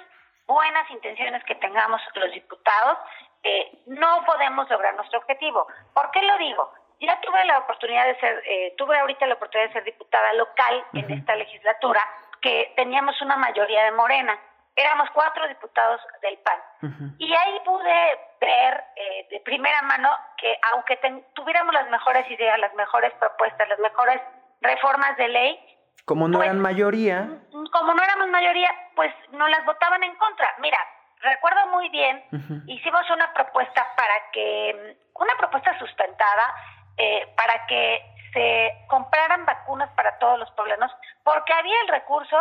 buenas 0.46 0.90
intenciones 0.90 1.42
que 1.44 1.54
tengamos 1.54 2.00
los 2.14 2.32
diputados, 2.32 2.98
eh, 3.44 3.78
no 3.86 4.24
podemos 4.24 4.68
lograr 4.68 4.94
nuestro 4.96 5.20
objetivo. 5.20 5.68
¿Por 5.94 6.10
qué 6.10 6.20
lo 6.22 6.36
digo? 6.38 6.74
Ya 7.00 7.20
tuve 7.20 7.44
la 7.44 7.58
oportunidad 7.58 8.06
de 8.06 8.18
ser, 8.18 8.42
eh, 8.44 8.74
tuve 8.76 8.98
ahorita 8.98 9.26
la 9.26 9.34
oportunidad 9.34 9.68
de 9.68 9.74
ser 9.74 9.84
diputada 9.84 10.32
local 10.32 10.84
en 10.94 11.10
esta 11.12 11.36
legislatura 11.36 12.00
que 12.40 12.72
teníamos 12.76 13.20
una 13.22 13.36
mayoría 13.36 13.84
de 13.84 13.92
Morena. 13.92 14.38
Éramos 14.74 15.08
cuatro 15.14 15.48
diputados 15.48 16.00
del 16.20 16.38
PAN. 16.38 17.14
Y 17.18 17.32
ahí 17.32 17.60
pude 17.64 18.18
ver 18.40 18.84
eh, 18.94 19.26
de 19.30 19.40
primera 19.40 19.80
mano 19.82 20.10
que 20.36 20.58
aunque 20.72 20.98
tuviéramos 21.34 21.72
las 21.72 21.88
mejores 21.88 22.30
ideas, 22.30 22.58
las 22.58 22.74
mejores 22.74 23.12
propuestas, 23.14 23.68
las 23.68 23.78
mejores 23.78 24.20
reformas 24.60 25.16
de 25.16 25.28
ley, 25.28 25.76
como 26.06 26.28
no 26.28 26.38
pues, 26.38 26.46
eran 26.46 26.60
mayoría. 26.60 27.28
Como 27.72 27.92
no 27.92 28.02
éramos 28.02 28.28
mayoría, 28.28 28.70
pues 28.94 29.12
no 29.32 29.48
las 29.48 29.64
votaban 29.66 30.04
en 30.04 30.14
contra. 30.16 30.54
Mira, 30.60 30.78
recuerdo 31.20 31.66
muy 31.66 31.88
bien, 31.88 32.22
hicimos 32.68 33.02
una 33.10 33.32
propuesta 33.34 33.86
para 33.96 34.14
que, 34.32 34.96
una 35.14 35.34
propuesta 35.36 35.76
sustentada, 35.80 36.54
eh, 36.96 37.26
para 37.36 37.66
que 37.66 38.15
se 38.36 38.84
compraran 38.88 39.46
vacunas 39.46 39.88
para 39.96 40.18
todos 40.18 40.38
los 40.38 40.50
poblanos, 40.50 40.92
porque 41.24 41.54
había 41.54 41.80
el 41.82 41.88
recurso, 41.88 42.36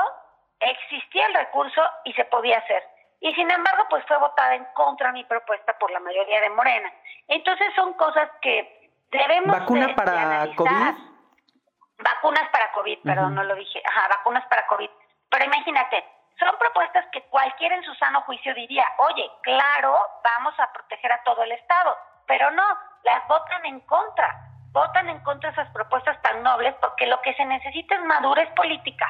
existía 0.59 1.25
el 1.27 1.33
recurso 1.33 1.81
y 2.03 2.11
se 2.13 2.25
podía 2.25 2.57
hacer. 2.57 2.83
Y 3.21 3.33
sin 3.33 3.49
embargo, 3.49 3.85
pues 3.89 4.05
fue 4.05 4.17
votada 4.17 4.55
en 4.55 4.65
contra 4.73 5.13
mi 5.13 5.23
propuesta 5.23 5.77
por 5.79 5.89
la 5.91 6.01
mayoría 6.01 6.41
de 6.41 6.49
Morena. 6.49 6.91
Entonces 7.29 7.73
son 7.75 7.93
cosas 7.93 8.29
que 8.41 8.91
debemos 9.09 9.57
¿Vacuna 9.57 9.95
para 9.95 10.47
COVID? 10.53 10.95
Vacunas 11.97 12.49
para 12.49 12.71
COVID, 12.73 12.99
perdón, 13.01 13.35
no 13.35 13.43
lo 13.43 13.55
dije. 13.55 13.81
Ajá, 13.87 14.09
vacunas 14.09 14.45
para 14.47 14.67
COVID. 14.67 14.89
Pero 15.29 15.45
imagínate, 15.45 16.03
son 16.37 16.57
propuestas 16.59 17.05
que 17.13 17.21
cualquiera 17.29 17.73
en 17.73 17.83
su 17.83 17.93
sano 17.95 18.21
juicio 18.23 18.53
diría, 18.53 18.85
oye, 18.97 19.31
claro, 19.43 19.97
vamos 20.21 20.59
a 20.59 20.73
proteger 20.73 21.13
a 21.13 21.23
todo 21.23 21.41
el 21.43 21.53
Estado, 21.53 21.97
pero 22.27 22.51
no, 22.51 22.63
las 23.03 23.25
votan 23.29 23.65
en 23.65 23.79
contra 23.81 24.54
votan 24.75 25.09
en 25.09 25.19
contra 25.21 25.49
de 25.49 25.53
esas 25.53 25.71
propuestas 25.71 26.21
tan 26.21 26.43
nobles 26.43 26.75
porque 26.81 27.07
lo 27.07 27.21
que 27.21 27.33
se 27.33 27.45
necesita 27.45 27.95
es 27.95 28.01
madurez 28.03 28.49
política, 28.55 29.07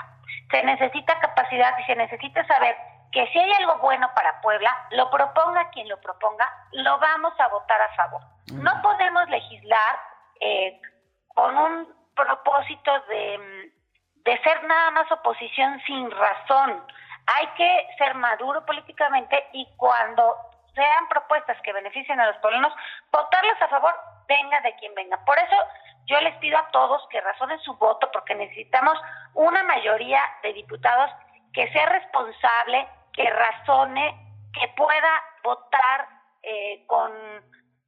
se 0.51 0.63
necesita 0.63 1.19
capacidad 1.19 1.75
y 1.79 1.83
se 1.85 1.95
necesita 1.95 2.45
saber 2.45 2.77
que 3.11 3.25
si 3.31 3.39
hay 3.39 3.51
algo 3.53 3.77
bueno 3.79 4.07
para 4.13 4.39
Puebla, 4.41 4.71
lo 4.91 5.09
proponga 5.09 5.69
quien 5.71 5.89
lo 5.89 5.99
proponga, 6.01 6.47
lo 6.71 6.99
vamos 6.99 7.33
a 7.39 7.47
votar 7.47 7.81
a 7.81 7.95
favor. 7.95 8.21
No 8.53 8.79
podemos 8.83 9.27
legislar 9.27 9.99
eh, 10.39 10.79
con 11.33 11.57
un 11.57 11.95
propósito 12.15 12.91
de, 13.09 13.71
de 14.23 14.43
ser 14.43 14.63
nada 14.65 14.91
más 14.91 15.11
oposición 15.11 15.81
sin 15.87 16.11
razón. 16.11 16.85
Hay 17.37 17.47
que 17.57 17.87
ser 17.97 18.13
maduro 18.13 18.63
políticamente 18.67 19.47
y 19.53 19.67
cuando 19.77 20.35
sean 20.75 21.07
propuestas 21.09 21.59
que 21.63 21.73
beneficien 21.73 22.19
a 22.19 22.27
los 22.27 22.37
poblanos, 22.37 22.73
votarlas 23.11 23.61
a 23.63 23.67
favor, 23.69 23.95
venga 24.27 24.61
de 24.61 24.75
quien 24.75 24.93
venga. 24.95 25.17
Por 25.25 25.37
eso 25.37 25.55
yo 26.05 26.19
les 26.21 26.35
pido 26.37 26.57
a 26.57 26.67
todos 26.71 27.07
que 27.09 27.21
razonen 27.21 27.59
su 27.59 27.75
voto, 27.75 28.09
porque 28.11 28.35
necesitamos 28.35 28.97
una 29.33 29.63
mayoría 29.63 30.21
de 30.43 30.53
diputados 30.53 31.11
que 31.53 31.71
sea 31.71 31.85
responsable, 31.87 32.87
que 33.13 33.29
razone, 33.29 34.15
que 34.53 34.67
pueda 34.75 35.23
votar 35.43 36.07
eh, 36.43 36.83
con, 36.87 37.11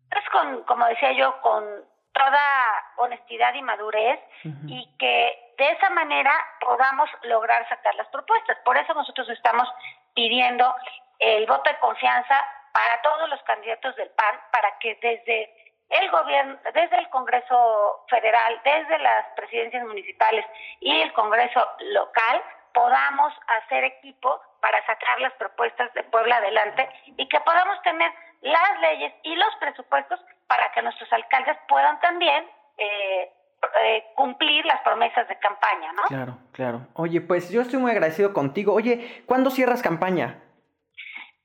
pues 0.10 0.30
con, 0.32 0.64
como 0.64 0.86
decía 0.86 1.12
yo, 1.12 1.40
con 1.42 1.64
toda 2.12 2.84
honestidad 2.96 3.54
y 3.54 3.62
madurez 3.62 4.20
y 4.66 4.96
que 4.98 5.54
de 5.58 5.72
esa 5.72 5.90
manera 5.92 6.34
podamos 6.60 7.10
lograr 7.24 7.68
sacar 7.70 7.94
las 7.96 8.08
propuestas. 8.08 8.58
Por 8.66 8.76
eso 8.78 8.94
nosotros 8.96 9.30
estamos 9.30 9.68
pidiendo 10.16 10.74
el 11.20 11.46
voto 11.46 11.70
de 11.70 11.78
confianza 11.78 12.44
para 12.72 13.02
todos 13.02 13.30
los 13.30 13.42
candidatos 13.44 13.96
del 13.96 14.10
PAN, 14.10 14.40
para 14.52 14.78
que 14.80 14.98
desde 15.02 15.67
el 15.90 16.12
gobierno, 16.12 16.58
desde 16.74 16.98
el 16.98 17.10
Congreso 17.10 18.06
Federal, 18.10 18.62
desde 18.64 19.00
las 19.00 19.26
presidencias 19.36 19.86
municipales 19.86 20.46
y 20.80 21.02
el 21.02 21.14
Congreso 21.14 21.66
local, 21.80 22.42
podamos 22.74 23.34
hacer 23.64 23.84
equipo 23.86 24.40
para 24.62 24.86
sacar 24.86 25.20
las 25.22 25.34
propuestas 25.34 25.94
de 25.94 26.04
Puebla 26.04 26.38
adelante 26.38 26.88
y 27.16 27.28
que 27.28 27.40
podamos 27.40 27.82
tener 27.84 28.12
las 28.42 28.80
leyes 28.82 29.14
y 29.24 29.36
los 29.36 29.56
presupuestos 29.60 30.20
para 30.48 30.72
que 30.72 30.82
nuestros 30.82 31.12
alcaldes 31.12 31.58
puedan 31.68 32.00
también 32.02 32.46
eh, 32.78 33.32
eh, 33.82 34.06
cumplir 34.16 34.66
las 34.66 34.82
promesas 34.82 35.28
de 35.28 35.40
campaña, 35.40 35.92
¿no? 35.94 36.04
Claro, 36.04 36.38
claro. 36.54 36.88
Oye, 36.94 37.22
pues 37.22 37.50
yo 37.50 37.62
estoy 37.62 37.80
muy 37.80 37.92
agradecido 37.92 38.34
contigo. 38.34 38.74
Oye, 38.74 39.24
¿cuándo 39.26 39.50
cierras 39.50 39.82
campaña? 39.82 40.44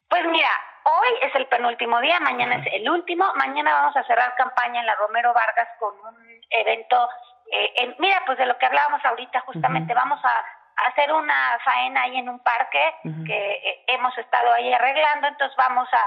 Pues 0.09 0.26
mira, 0.26 0.50
hoy 0.85 1.09
es 1.23 1.35
el 1.35 1.47
penúltimo 1.47 2.01
día, 2.01 2.21
mañana 2.21 2.57
es 2.57 2.73
el 2.73 2.88
último. 2.88 3.25
Mañana 3.35 3.73
vamos 3.73 3.97
a 3.97 4.05
cerrar 4.05 4.35
campaña 4.37 4.81
en 4.81 4.87
la 4.87 4.95
Romero 4.97 5.33
Vargas 5.33 5.68
con 5.79 5.95
un 5.95 6.40
evento. 6.51 7.09
Eh, 7.51 7.95
mira, 7.99 8.23
pues 8.27 8.38
de 8.38 8.47
lo 8.47 8.57
que 8.59 8.66
hablábamos 8.66 9.05
ahorita, 9.05 9.40
justamente, 9.40 9.95
vamos 9.95 10.21
a 10.25 10.45
hacer 10.88 11.12
una 11.12 11.59
faena 11.64 12.03
ahí 12.03 12.16
en 12.16 12.29
un 12.29 12.38
parque 12.40 12.95
que 13.27 13.53
eh, 13.53 13.85
hemos 13.88 14.16
estado 14.18 14.53
ahí 14.53 14.73
arreglando, 14.73 15.29
entonces 15.29 15.57
vamos 15.57 15.88
a 15.92 16.03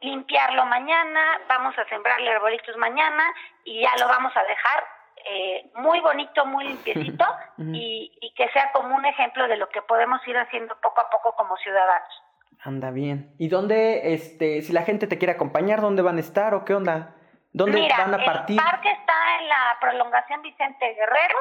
limpiarlo 0.00 0.64
mañana, 0.66 1.40
vamos 1.48 1.76
a 1.78 1.84
sembrarle 1.86 2.30
arbolitos 2.30 2.76
mañana 2.76 3.24
y 3.64 3.82
ya 3.82 3.94
lo 3.98 4.08
vamos 4.08 4.36
a 4.36 4.42
dejar 4.44 4.84
eh, 5.24 5.70
muy 5.74 6.00
bonito, 6.00 6.44
muy 6.46 6.64
limpiecito 6.68 7.26
y, 7.58 8.16
y 8.20 8.34
que 8.34 8.48
sea 8.50 8.72
como 8.72 8.94
un 8.94 9.04
ejemplo 9.04 9.46
de 9.48 9.56
lo 9.56 9.68
que 9.68 9.82
podemos 9.82 10.26
ir 10.26 10.36
haciendo 10.38 10.78
poco 10.80 11.00
a 11.00 11.10
poco 11.10 11.34
como 11.34 11.56
ciudadanos. 11.58 12.22
Anda 12.62 12.90
bien. 12.90 13.32
¿Y 13.38 13.48
dónde, 13.48 14.14
este, 14.14 14.62
si 14.62 14.72
la 14.72 14.82
gente 14.82 15.06
te 15.06 15.18
quiere 15.18 15.32
acompañar, 15.32 15.80
dónde 15.80 16.02
van 16.02 16.16
a 16.16 16.20
estar 16.20 16.54
o 16.54 16.64
qué 16.64 16.74
onda? 16.74 17.14
¿Dónde 17.56 17.88
van 17.88 18.12
a 18.12 18.22
partir? 18.22 18.60
El 18.60 18.66
parque 18.66 18.90
está 18.90 19.38
en 19.40 19.48
la 19.48 19.78
prolongación 19.80 20.42
Vicente 20.42 20.92
Guerrero, 20.92 21.38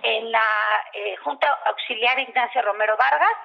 en 0.00 0.30
la 0.30 0.44
eh, 0.94 1.16
Junta 1.24 1.48
Auxiliar 1.66 2.20
Ignacio 2.20 2.62
Romero 2.62 2.96
Vargas, 2.96 3.36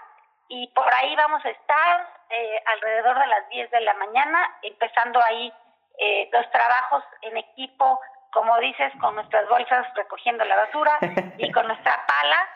y 0.48 0.68
por 0.76 0.94
ahí 0.94 1.16
vamos 1.16 1.44
a 1.44 1.50
estar 1.50 2.08
eh, 2.30 2.64
alrededor 2.76 3.18
de 3.18 3.26
las 3.26 3.50
10 3.50 3.72
de 3.72 3.82
la 3.82 3.96
mañana, 3.96 4.58
empezando 4.62 5.20
ahí 5.28 5.52
eh, 5.98 6.30
los 6.32 6.52
trabajos 6.52 7.04
en 7.24 7.38
equipo, 7.38 8.00
como 8.32 8.56
dices, 8.60 8.94
con 9.02 9.16
nuestras 9.16 9.50
bolsas 9.50 9.88
recogiendo 9.96 10.46
la 10.46 10.58
basura 10.58 11.00
y 11.40 11.52
con 11.52 11.66
nuestra 11.66 12.06
pala, 12.06 12.50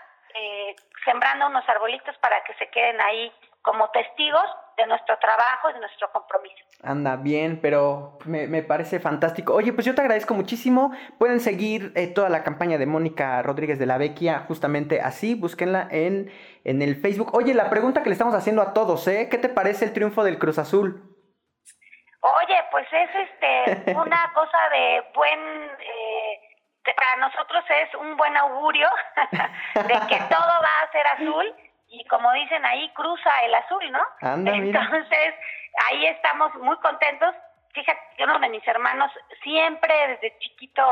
sembrando 1.04 1.48
unos 1.48 1.68
arbolitos 1.68 2.16
para 2.20 2.44
que 2.44 2.54
se 2.54 2.70
queden 2.70 3.02
ahí 3.02 3.34
como 3.62 3.90
testigos 3.92 4.46
de 4.78 4.88
nuestro 4.88 5.18
trabajo 5.20 5.70
y 5.70 5.74
de 5.74 5.80
nuestro 5.80 6.10
compromiso. 6.12 6.56
Anda 6.82 7.18
bien, 7.18 7.60
pero 7.62 8.18
me, 8.26 8.48
me 8.48 8.64
parece 8.64 9.00
fantástico. 9.00 9.54
Oye, 9.54 9.74
pues 9.74 9.86
yo 9.86 9.94
te 9.94 10.02
agradezco 10.02 10.34
muchísimo. 10.34 10.92
Pueden 11.18 11.42
seguir 11.42 11.92
eh, 11.96 12.08
toda 12.08 12.30
la 12.30 12.44
campaña 12.44 12.78
de 12.78 12.86
Mónica 12.86 13.42
Rodríguez 13.42 13.78
de 13.80 13.86
la 13.86 13.98
Vecchia 13.98 14.46
justamente 14.48 15.02
así, 15.02 15.36
búsquenla 15.36 15.88
en, 15.92 16.32
en 16.64 16.82
el 16.82 16.96
Facebook. 16.96 17.36
Oye, 17.36 17.54
la 17.54 17.70
pregunta 17.70 18.02
que 18.02 18.10
le 18.10 18.14
estamos 18.14 18.34
haciendo 18.34 18.62
a 18.62 18.74
todos, 18.74 19.08
¿eh? 19.08 19.28
¿Qué 19.30 19.38
te 19.38 19.50
parece 19.50 19.86
el 19.86 19.94
triunfo 19.94 20.24
del 20.24 20.40
Cruz 20.40 20.58
Azul? 20.58 21.04
Oye, 22.22 22.56
pues 22.72 22.88
es 22.92 23.10
este 23.16 23.92
una 23.96 24.32
cosa 24.34 24.58
de 24.72 25.04
buen 25.14 25.40
eh, 25.40 26.40
para 26.96 27.28
nosotros 27.28 27.64
es 27.70 27.94
un 27.96 28.18
buen 28.18 28.36
augurio 28.38 28.88
de 29.76 29.94
que 30.08 30.20
todo 30.30 30.54
va 30.62 30.82
a 30.82 30.92
ser 30.92 31.06
azul 31.08 31.56
y 31.90 32.06
como 32.06 32.32
dicen 32.34 32.66
ahí, 32.66 32.90
cruza 32.94 33.44
el 33.44 33.56
azul, 33.56 33.92
¿no? 33.92 34.02
Entonces, 34.22 35.36
ahí 35.90 36.06
estamos 36.08 36.54
muy 36.56 36.78
contentos. 36.78 37.34
Fíjate, 37.74 38.02
uno 38.24 38.40
de 38.40 38.50
mis 38.50 38.68
hermanos 38.68 39.12
siempre 39.44 39.94
desde 40.08 40.38
chiquito 40.40 40.84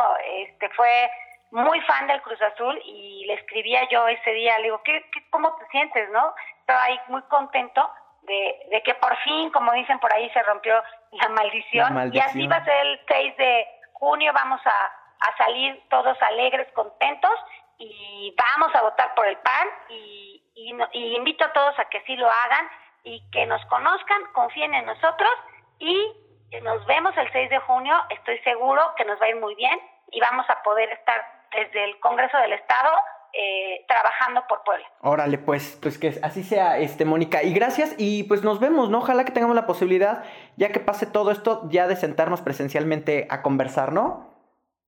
este 0.47 0.69
fue 0.69 1.09
muy 1.51 1.79
fan 1.81 2.07
del 2.07 2.21
Cruz 2.21 2.41
Azul 2.41 2.79
y 2.85 3.25
le 3.25 3.33
escribía 3.35 3.87
yo 3.89 4.07
ese 4.07 4.31
día, 4.31 4.57
le 4.57 4.65
digo, 4.65 4.81
¿qué, 4.83 5.03
qué 5.11 5.29
cómo 5.29 5.55
te 5.55 5.65
sientes, 5.67 6.09
no? 6.09 6.33
Estaba 6.59 6.83
ahí 6.83 6.99
muy 7.07 7.21
contento 7.23 7.89
de, 8.23 8.59
de 8.69 8.83
que 8.83 8.93
por 8.95 9.15
fin, 9.17 9.49
como 9.51 9.71
dicen 9.73 9.99
por 9.99 10.13
ahí, 10.13 10.29
se 10.31 10.43
rompió 10.43 10.81
la 11.11 11.29
maldición. 11.29 11.85
la 11.85 12.01
maldición. 12.01 12.25
Y 12.25 12.29
así 12.29 12.47
va 12.47 12.57
a 12.57 12.65
ser 12.65 12.85
el 12.85 13.01
6 13.07 13.37
de 13.37 13.67
junio, 13.93 14.31
vamos 14.33 14.61
a, 14.65 14.69
a 14.69 15.37
salir 15.37 15.81
todos 15.89 16.21
alegres, 16.21 16.67
contentos 16.73 17.33
y 17.77 18.35
vamos 18.37 18.75
a 18.75 18.81
votar 18.81 19.13
por 19.15 19.27
el 19.27 19.37
PAN 19.37 19.67
y 19.89 20.43
y, 20.57 21.15
invito 21.15 21.45
a 21.45 21.53
todos 21.53 21.77
a 21.79 21.85
que 21.85 22.01
sí 22.05 22.15
lo 22.15 22.29
hagan 22.29 22.67
y 23.03 23.21
que 23.31 23.45
nos 23.45 23.63
conozcan, 23.65 24.25
confíen 24.33 24.73
en 24.73 24.85
nosotros 24.85 25.31
y 25.79 26.13
nos 26.63 26.85
vemos 26.85 27.15
el 27.17 27.31
6 27.31 27.49
de 27.49 27.59
junio. 27.59 27.95
Estoy 28.09 28.39
seguro 28.39 28.81
que 28.97 29.05
nos 29.05 29.21
va 29.21 29.25
a 29.25 29.29
ir 29.29 29.35
muy 29.37 29.55
bien 29.55 29.79
y 30.11 30.19
vamos 30.19 30.49
a 30.49 30.61
poder 30.63 30.89
estar 30.91 31.21
desde 31.51 31.83
el 31.83 31.99
Congreso 31.99 32.37
del 32.39 32.53
Estado 32.53 32.89
eh, 33.33 33.85
trabajando 33.87 34.45
por 34.47 34.63
Puebla. 34.63 34.85
Órale, 35.01 35.37
pues, 35.37 35.77
pues 35.81 35.99
que 35.99 36.19
así 36.23 36.43
sea, 36.43 36.77
este, 36.77 37.05
Mónica. 37.05 37.43
Y 37.43 37.53
gracias, 37.53 37.93
y 37.97 38.23
pues 38.23 38.43
nos 38.43 38.59
vemos, 38.59 38.89
¿no? 38.89 38.99
Ojalá 38.99 39.25
que 39.25 39.31
tengamos 39.31 39.55
la 39.55 39.67
posibilidad, 39.67 40.23
ya 40.55 40.71
que 40.71 40.79
pase 40.79 41.05
todo 41.05 41.31
esto, 41.31 41.61
ya 41.69 41.87
de 41.87 41.95
sentarnos 41.95 42.41
presencialmente 42.41 43.27
a 43.29 43.43
conversar, 43.43 43.93
¿no? 43.93 44.33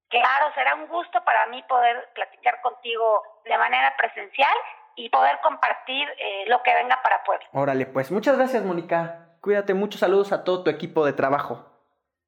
Claro, 0.09 0.51
será 0.55 0.73
un 0.75 0.87
gusto 0.87 1.23
para 1.23 1.45
mí 1.47 1.61
poder 1.69 2.09
platicar 2.15 2.59
contigo 2.61 3.21
de 3.45 3.57
manera 3.57 3.95
presencial 3.95 4.55
y 4.99 5.09
poder 5.09 5.39
compartir 5.41 6.07
eh, 6.17 6.43
lo 6.47 6.61
que 6.61 6.73
venga 6.73 6.99
para 7.01 7.23
Puebla. 7.23 7.45
Órale, 7.53 7.85
pues 7.85 8.11
muchas 8.11 8.37
gracias, 8.37 8.63
Mónica. 8.65 9.37
Cuídate, 9.39 9.73
muchos 9.73 10.01
saludos 10.01 10.33
a 10.33 10.43
todo 10.43 10.63
tu 10.63 10.69
equipo 10.69 11.05
de 11.05 11.13
trabajo. 11.13 11.65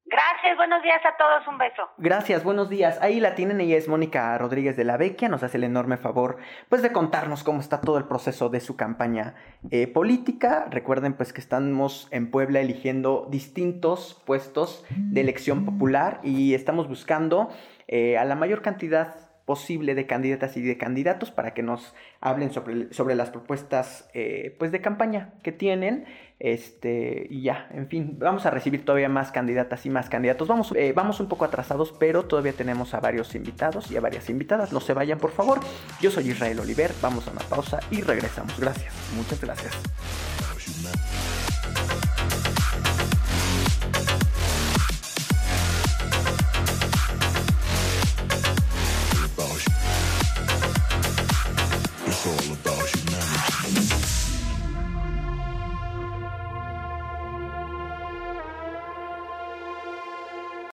Gracias, 0.06 0.56
buenos 0.56 0.82
días 0.82 1.00
a 1.04 1.16
todos, 1.16 1.46
un 1.48 1.58
beso. 1.58 1.88
Gracias, 1.98 2.44
buenos 2.44 2.68
días. 2.68 3.00
Ahí 3.00 3.20
la 3.20 3.34
tienen, 3.34 3.60
ella 3.60 3.76
es 3.76 3.88
Mónica 3.88 4.36
Rodríguez 4.36 4.76
de 4.76 4.84
la 4.84 4.96
Vecchia, 4.96 5.28
nos 5.28 5.42
hace 5.42 5.56
el 5.56 5.64
enorme 5.64 5.96
favor 5.96 6.38
pues 6.68 6.82
de 6.82 6.92
contarnos 6.92 7.44
cómo 7.44 7.60
está 7.60 7.80
todo 7.80 7.98
el 7.98 8.04
proceso 8.04 8.48
de 8.48 8.60
su 8.60 8.76
campaña 8.76 9.34
eh, 9.70 9.86
política. 9.86 10.66
Recuerden 10.70 11.14
pues 11.14 11.32
que 11.32 11.40
estamos 11.40 12.08
en 12.10 12.30
Puebla 12.30 12.60
eligiendo 12.60 13.26
distintos 13.30 14.22
puestos 14.26 14.84
de 14.90 15.20
elección 15.20 15.64
popular 15.64 16.20
y 16.22 16.54
estamos 16.54 16.88
buscando 16.88 17.50
eh, 17.86 18.18
a 18.18 18.24
la 18.24 18.34
mayor 18.34 18.60
cantidad 18.60 19.31
posible 19.44 19.94
de 19.94 20.06
candidatas 20.06 20.56
y 20.56 20.62
de 20.62 20.78
candidatos 20.78 21.30
para 21.30 21.54
que 21.54 21.62
nos 21.62 21.94
hablen 22.20 22.52
sobre, 22.52 22.92
sobre 22.92 23.14
las 23.14 23.30
propuestas 23.30 24.08
eh, 24.14 24.54
pues 24.58 24.72
de 24.72 24.80
campaña 24.80 25.34
que 25.42 25.52
tienen 25.52 26.04
este 26.38 27.26
y 27.30 27.42
ya 27.42 27.68
en 27.72 27.88
fin 27.88 28.16
vamos 28.18 28.46
a 28.46 28.50
recibir 28.50 28.84
todavía 28.84 29.08
más 29.08 29.32
candidatas 29.32 29.86
y 29.86 29.90
más 29.90 30.08
candidatos. 30.08 30.48
Vamos 30.48 30.72
eh, 30.76 30.92
vamos 30.94 31.20
un 31.20 31.28
poco 31.28 31.44
atrasados 31.44 31.94
pero 31.98 32.24
todavía 32.24 32.52
tenemos 32.52 32.94
a 32.94 33.00
varios 33.00 33.34
invitados 33.34 33.90
y 33.90 33.96
a 33.96 34.00
varias 34.00 34.30
invitadas. 34.30 34.72
No 34.72 34.80
se 34.80 34.94
vayan 34.94 35.18
por 35.18 35.32
favor. 35.32 35.60
Yo 36.00 36.10
soy 36.10 36.30
Israel 36.30 36.60
Oliver. 36.60 36.92
Vamos 37.00 37.26
a 37.28 37.32
una 37.32 37.40
pausa 37.40 37.80
y 37.90 38.00
regresamos. 38.02 38.58
Gracias. 38.58 38.92
Muchas 39.16 39.40
gracias 39.40 39.72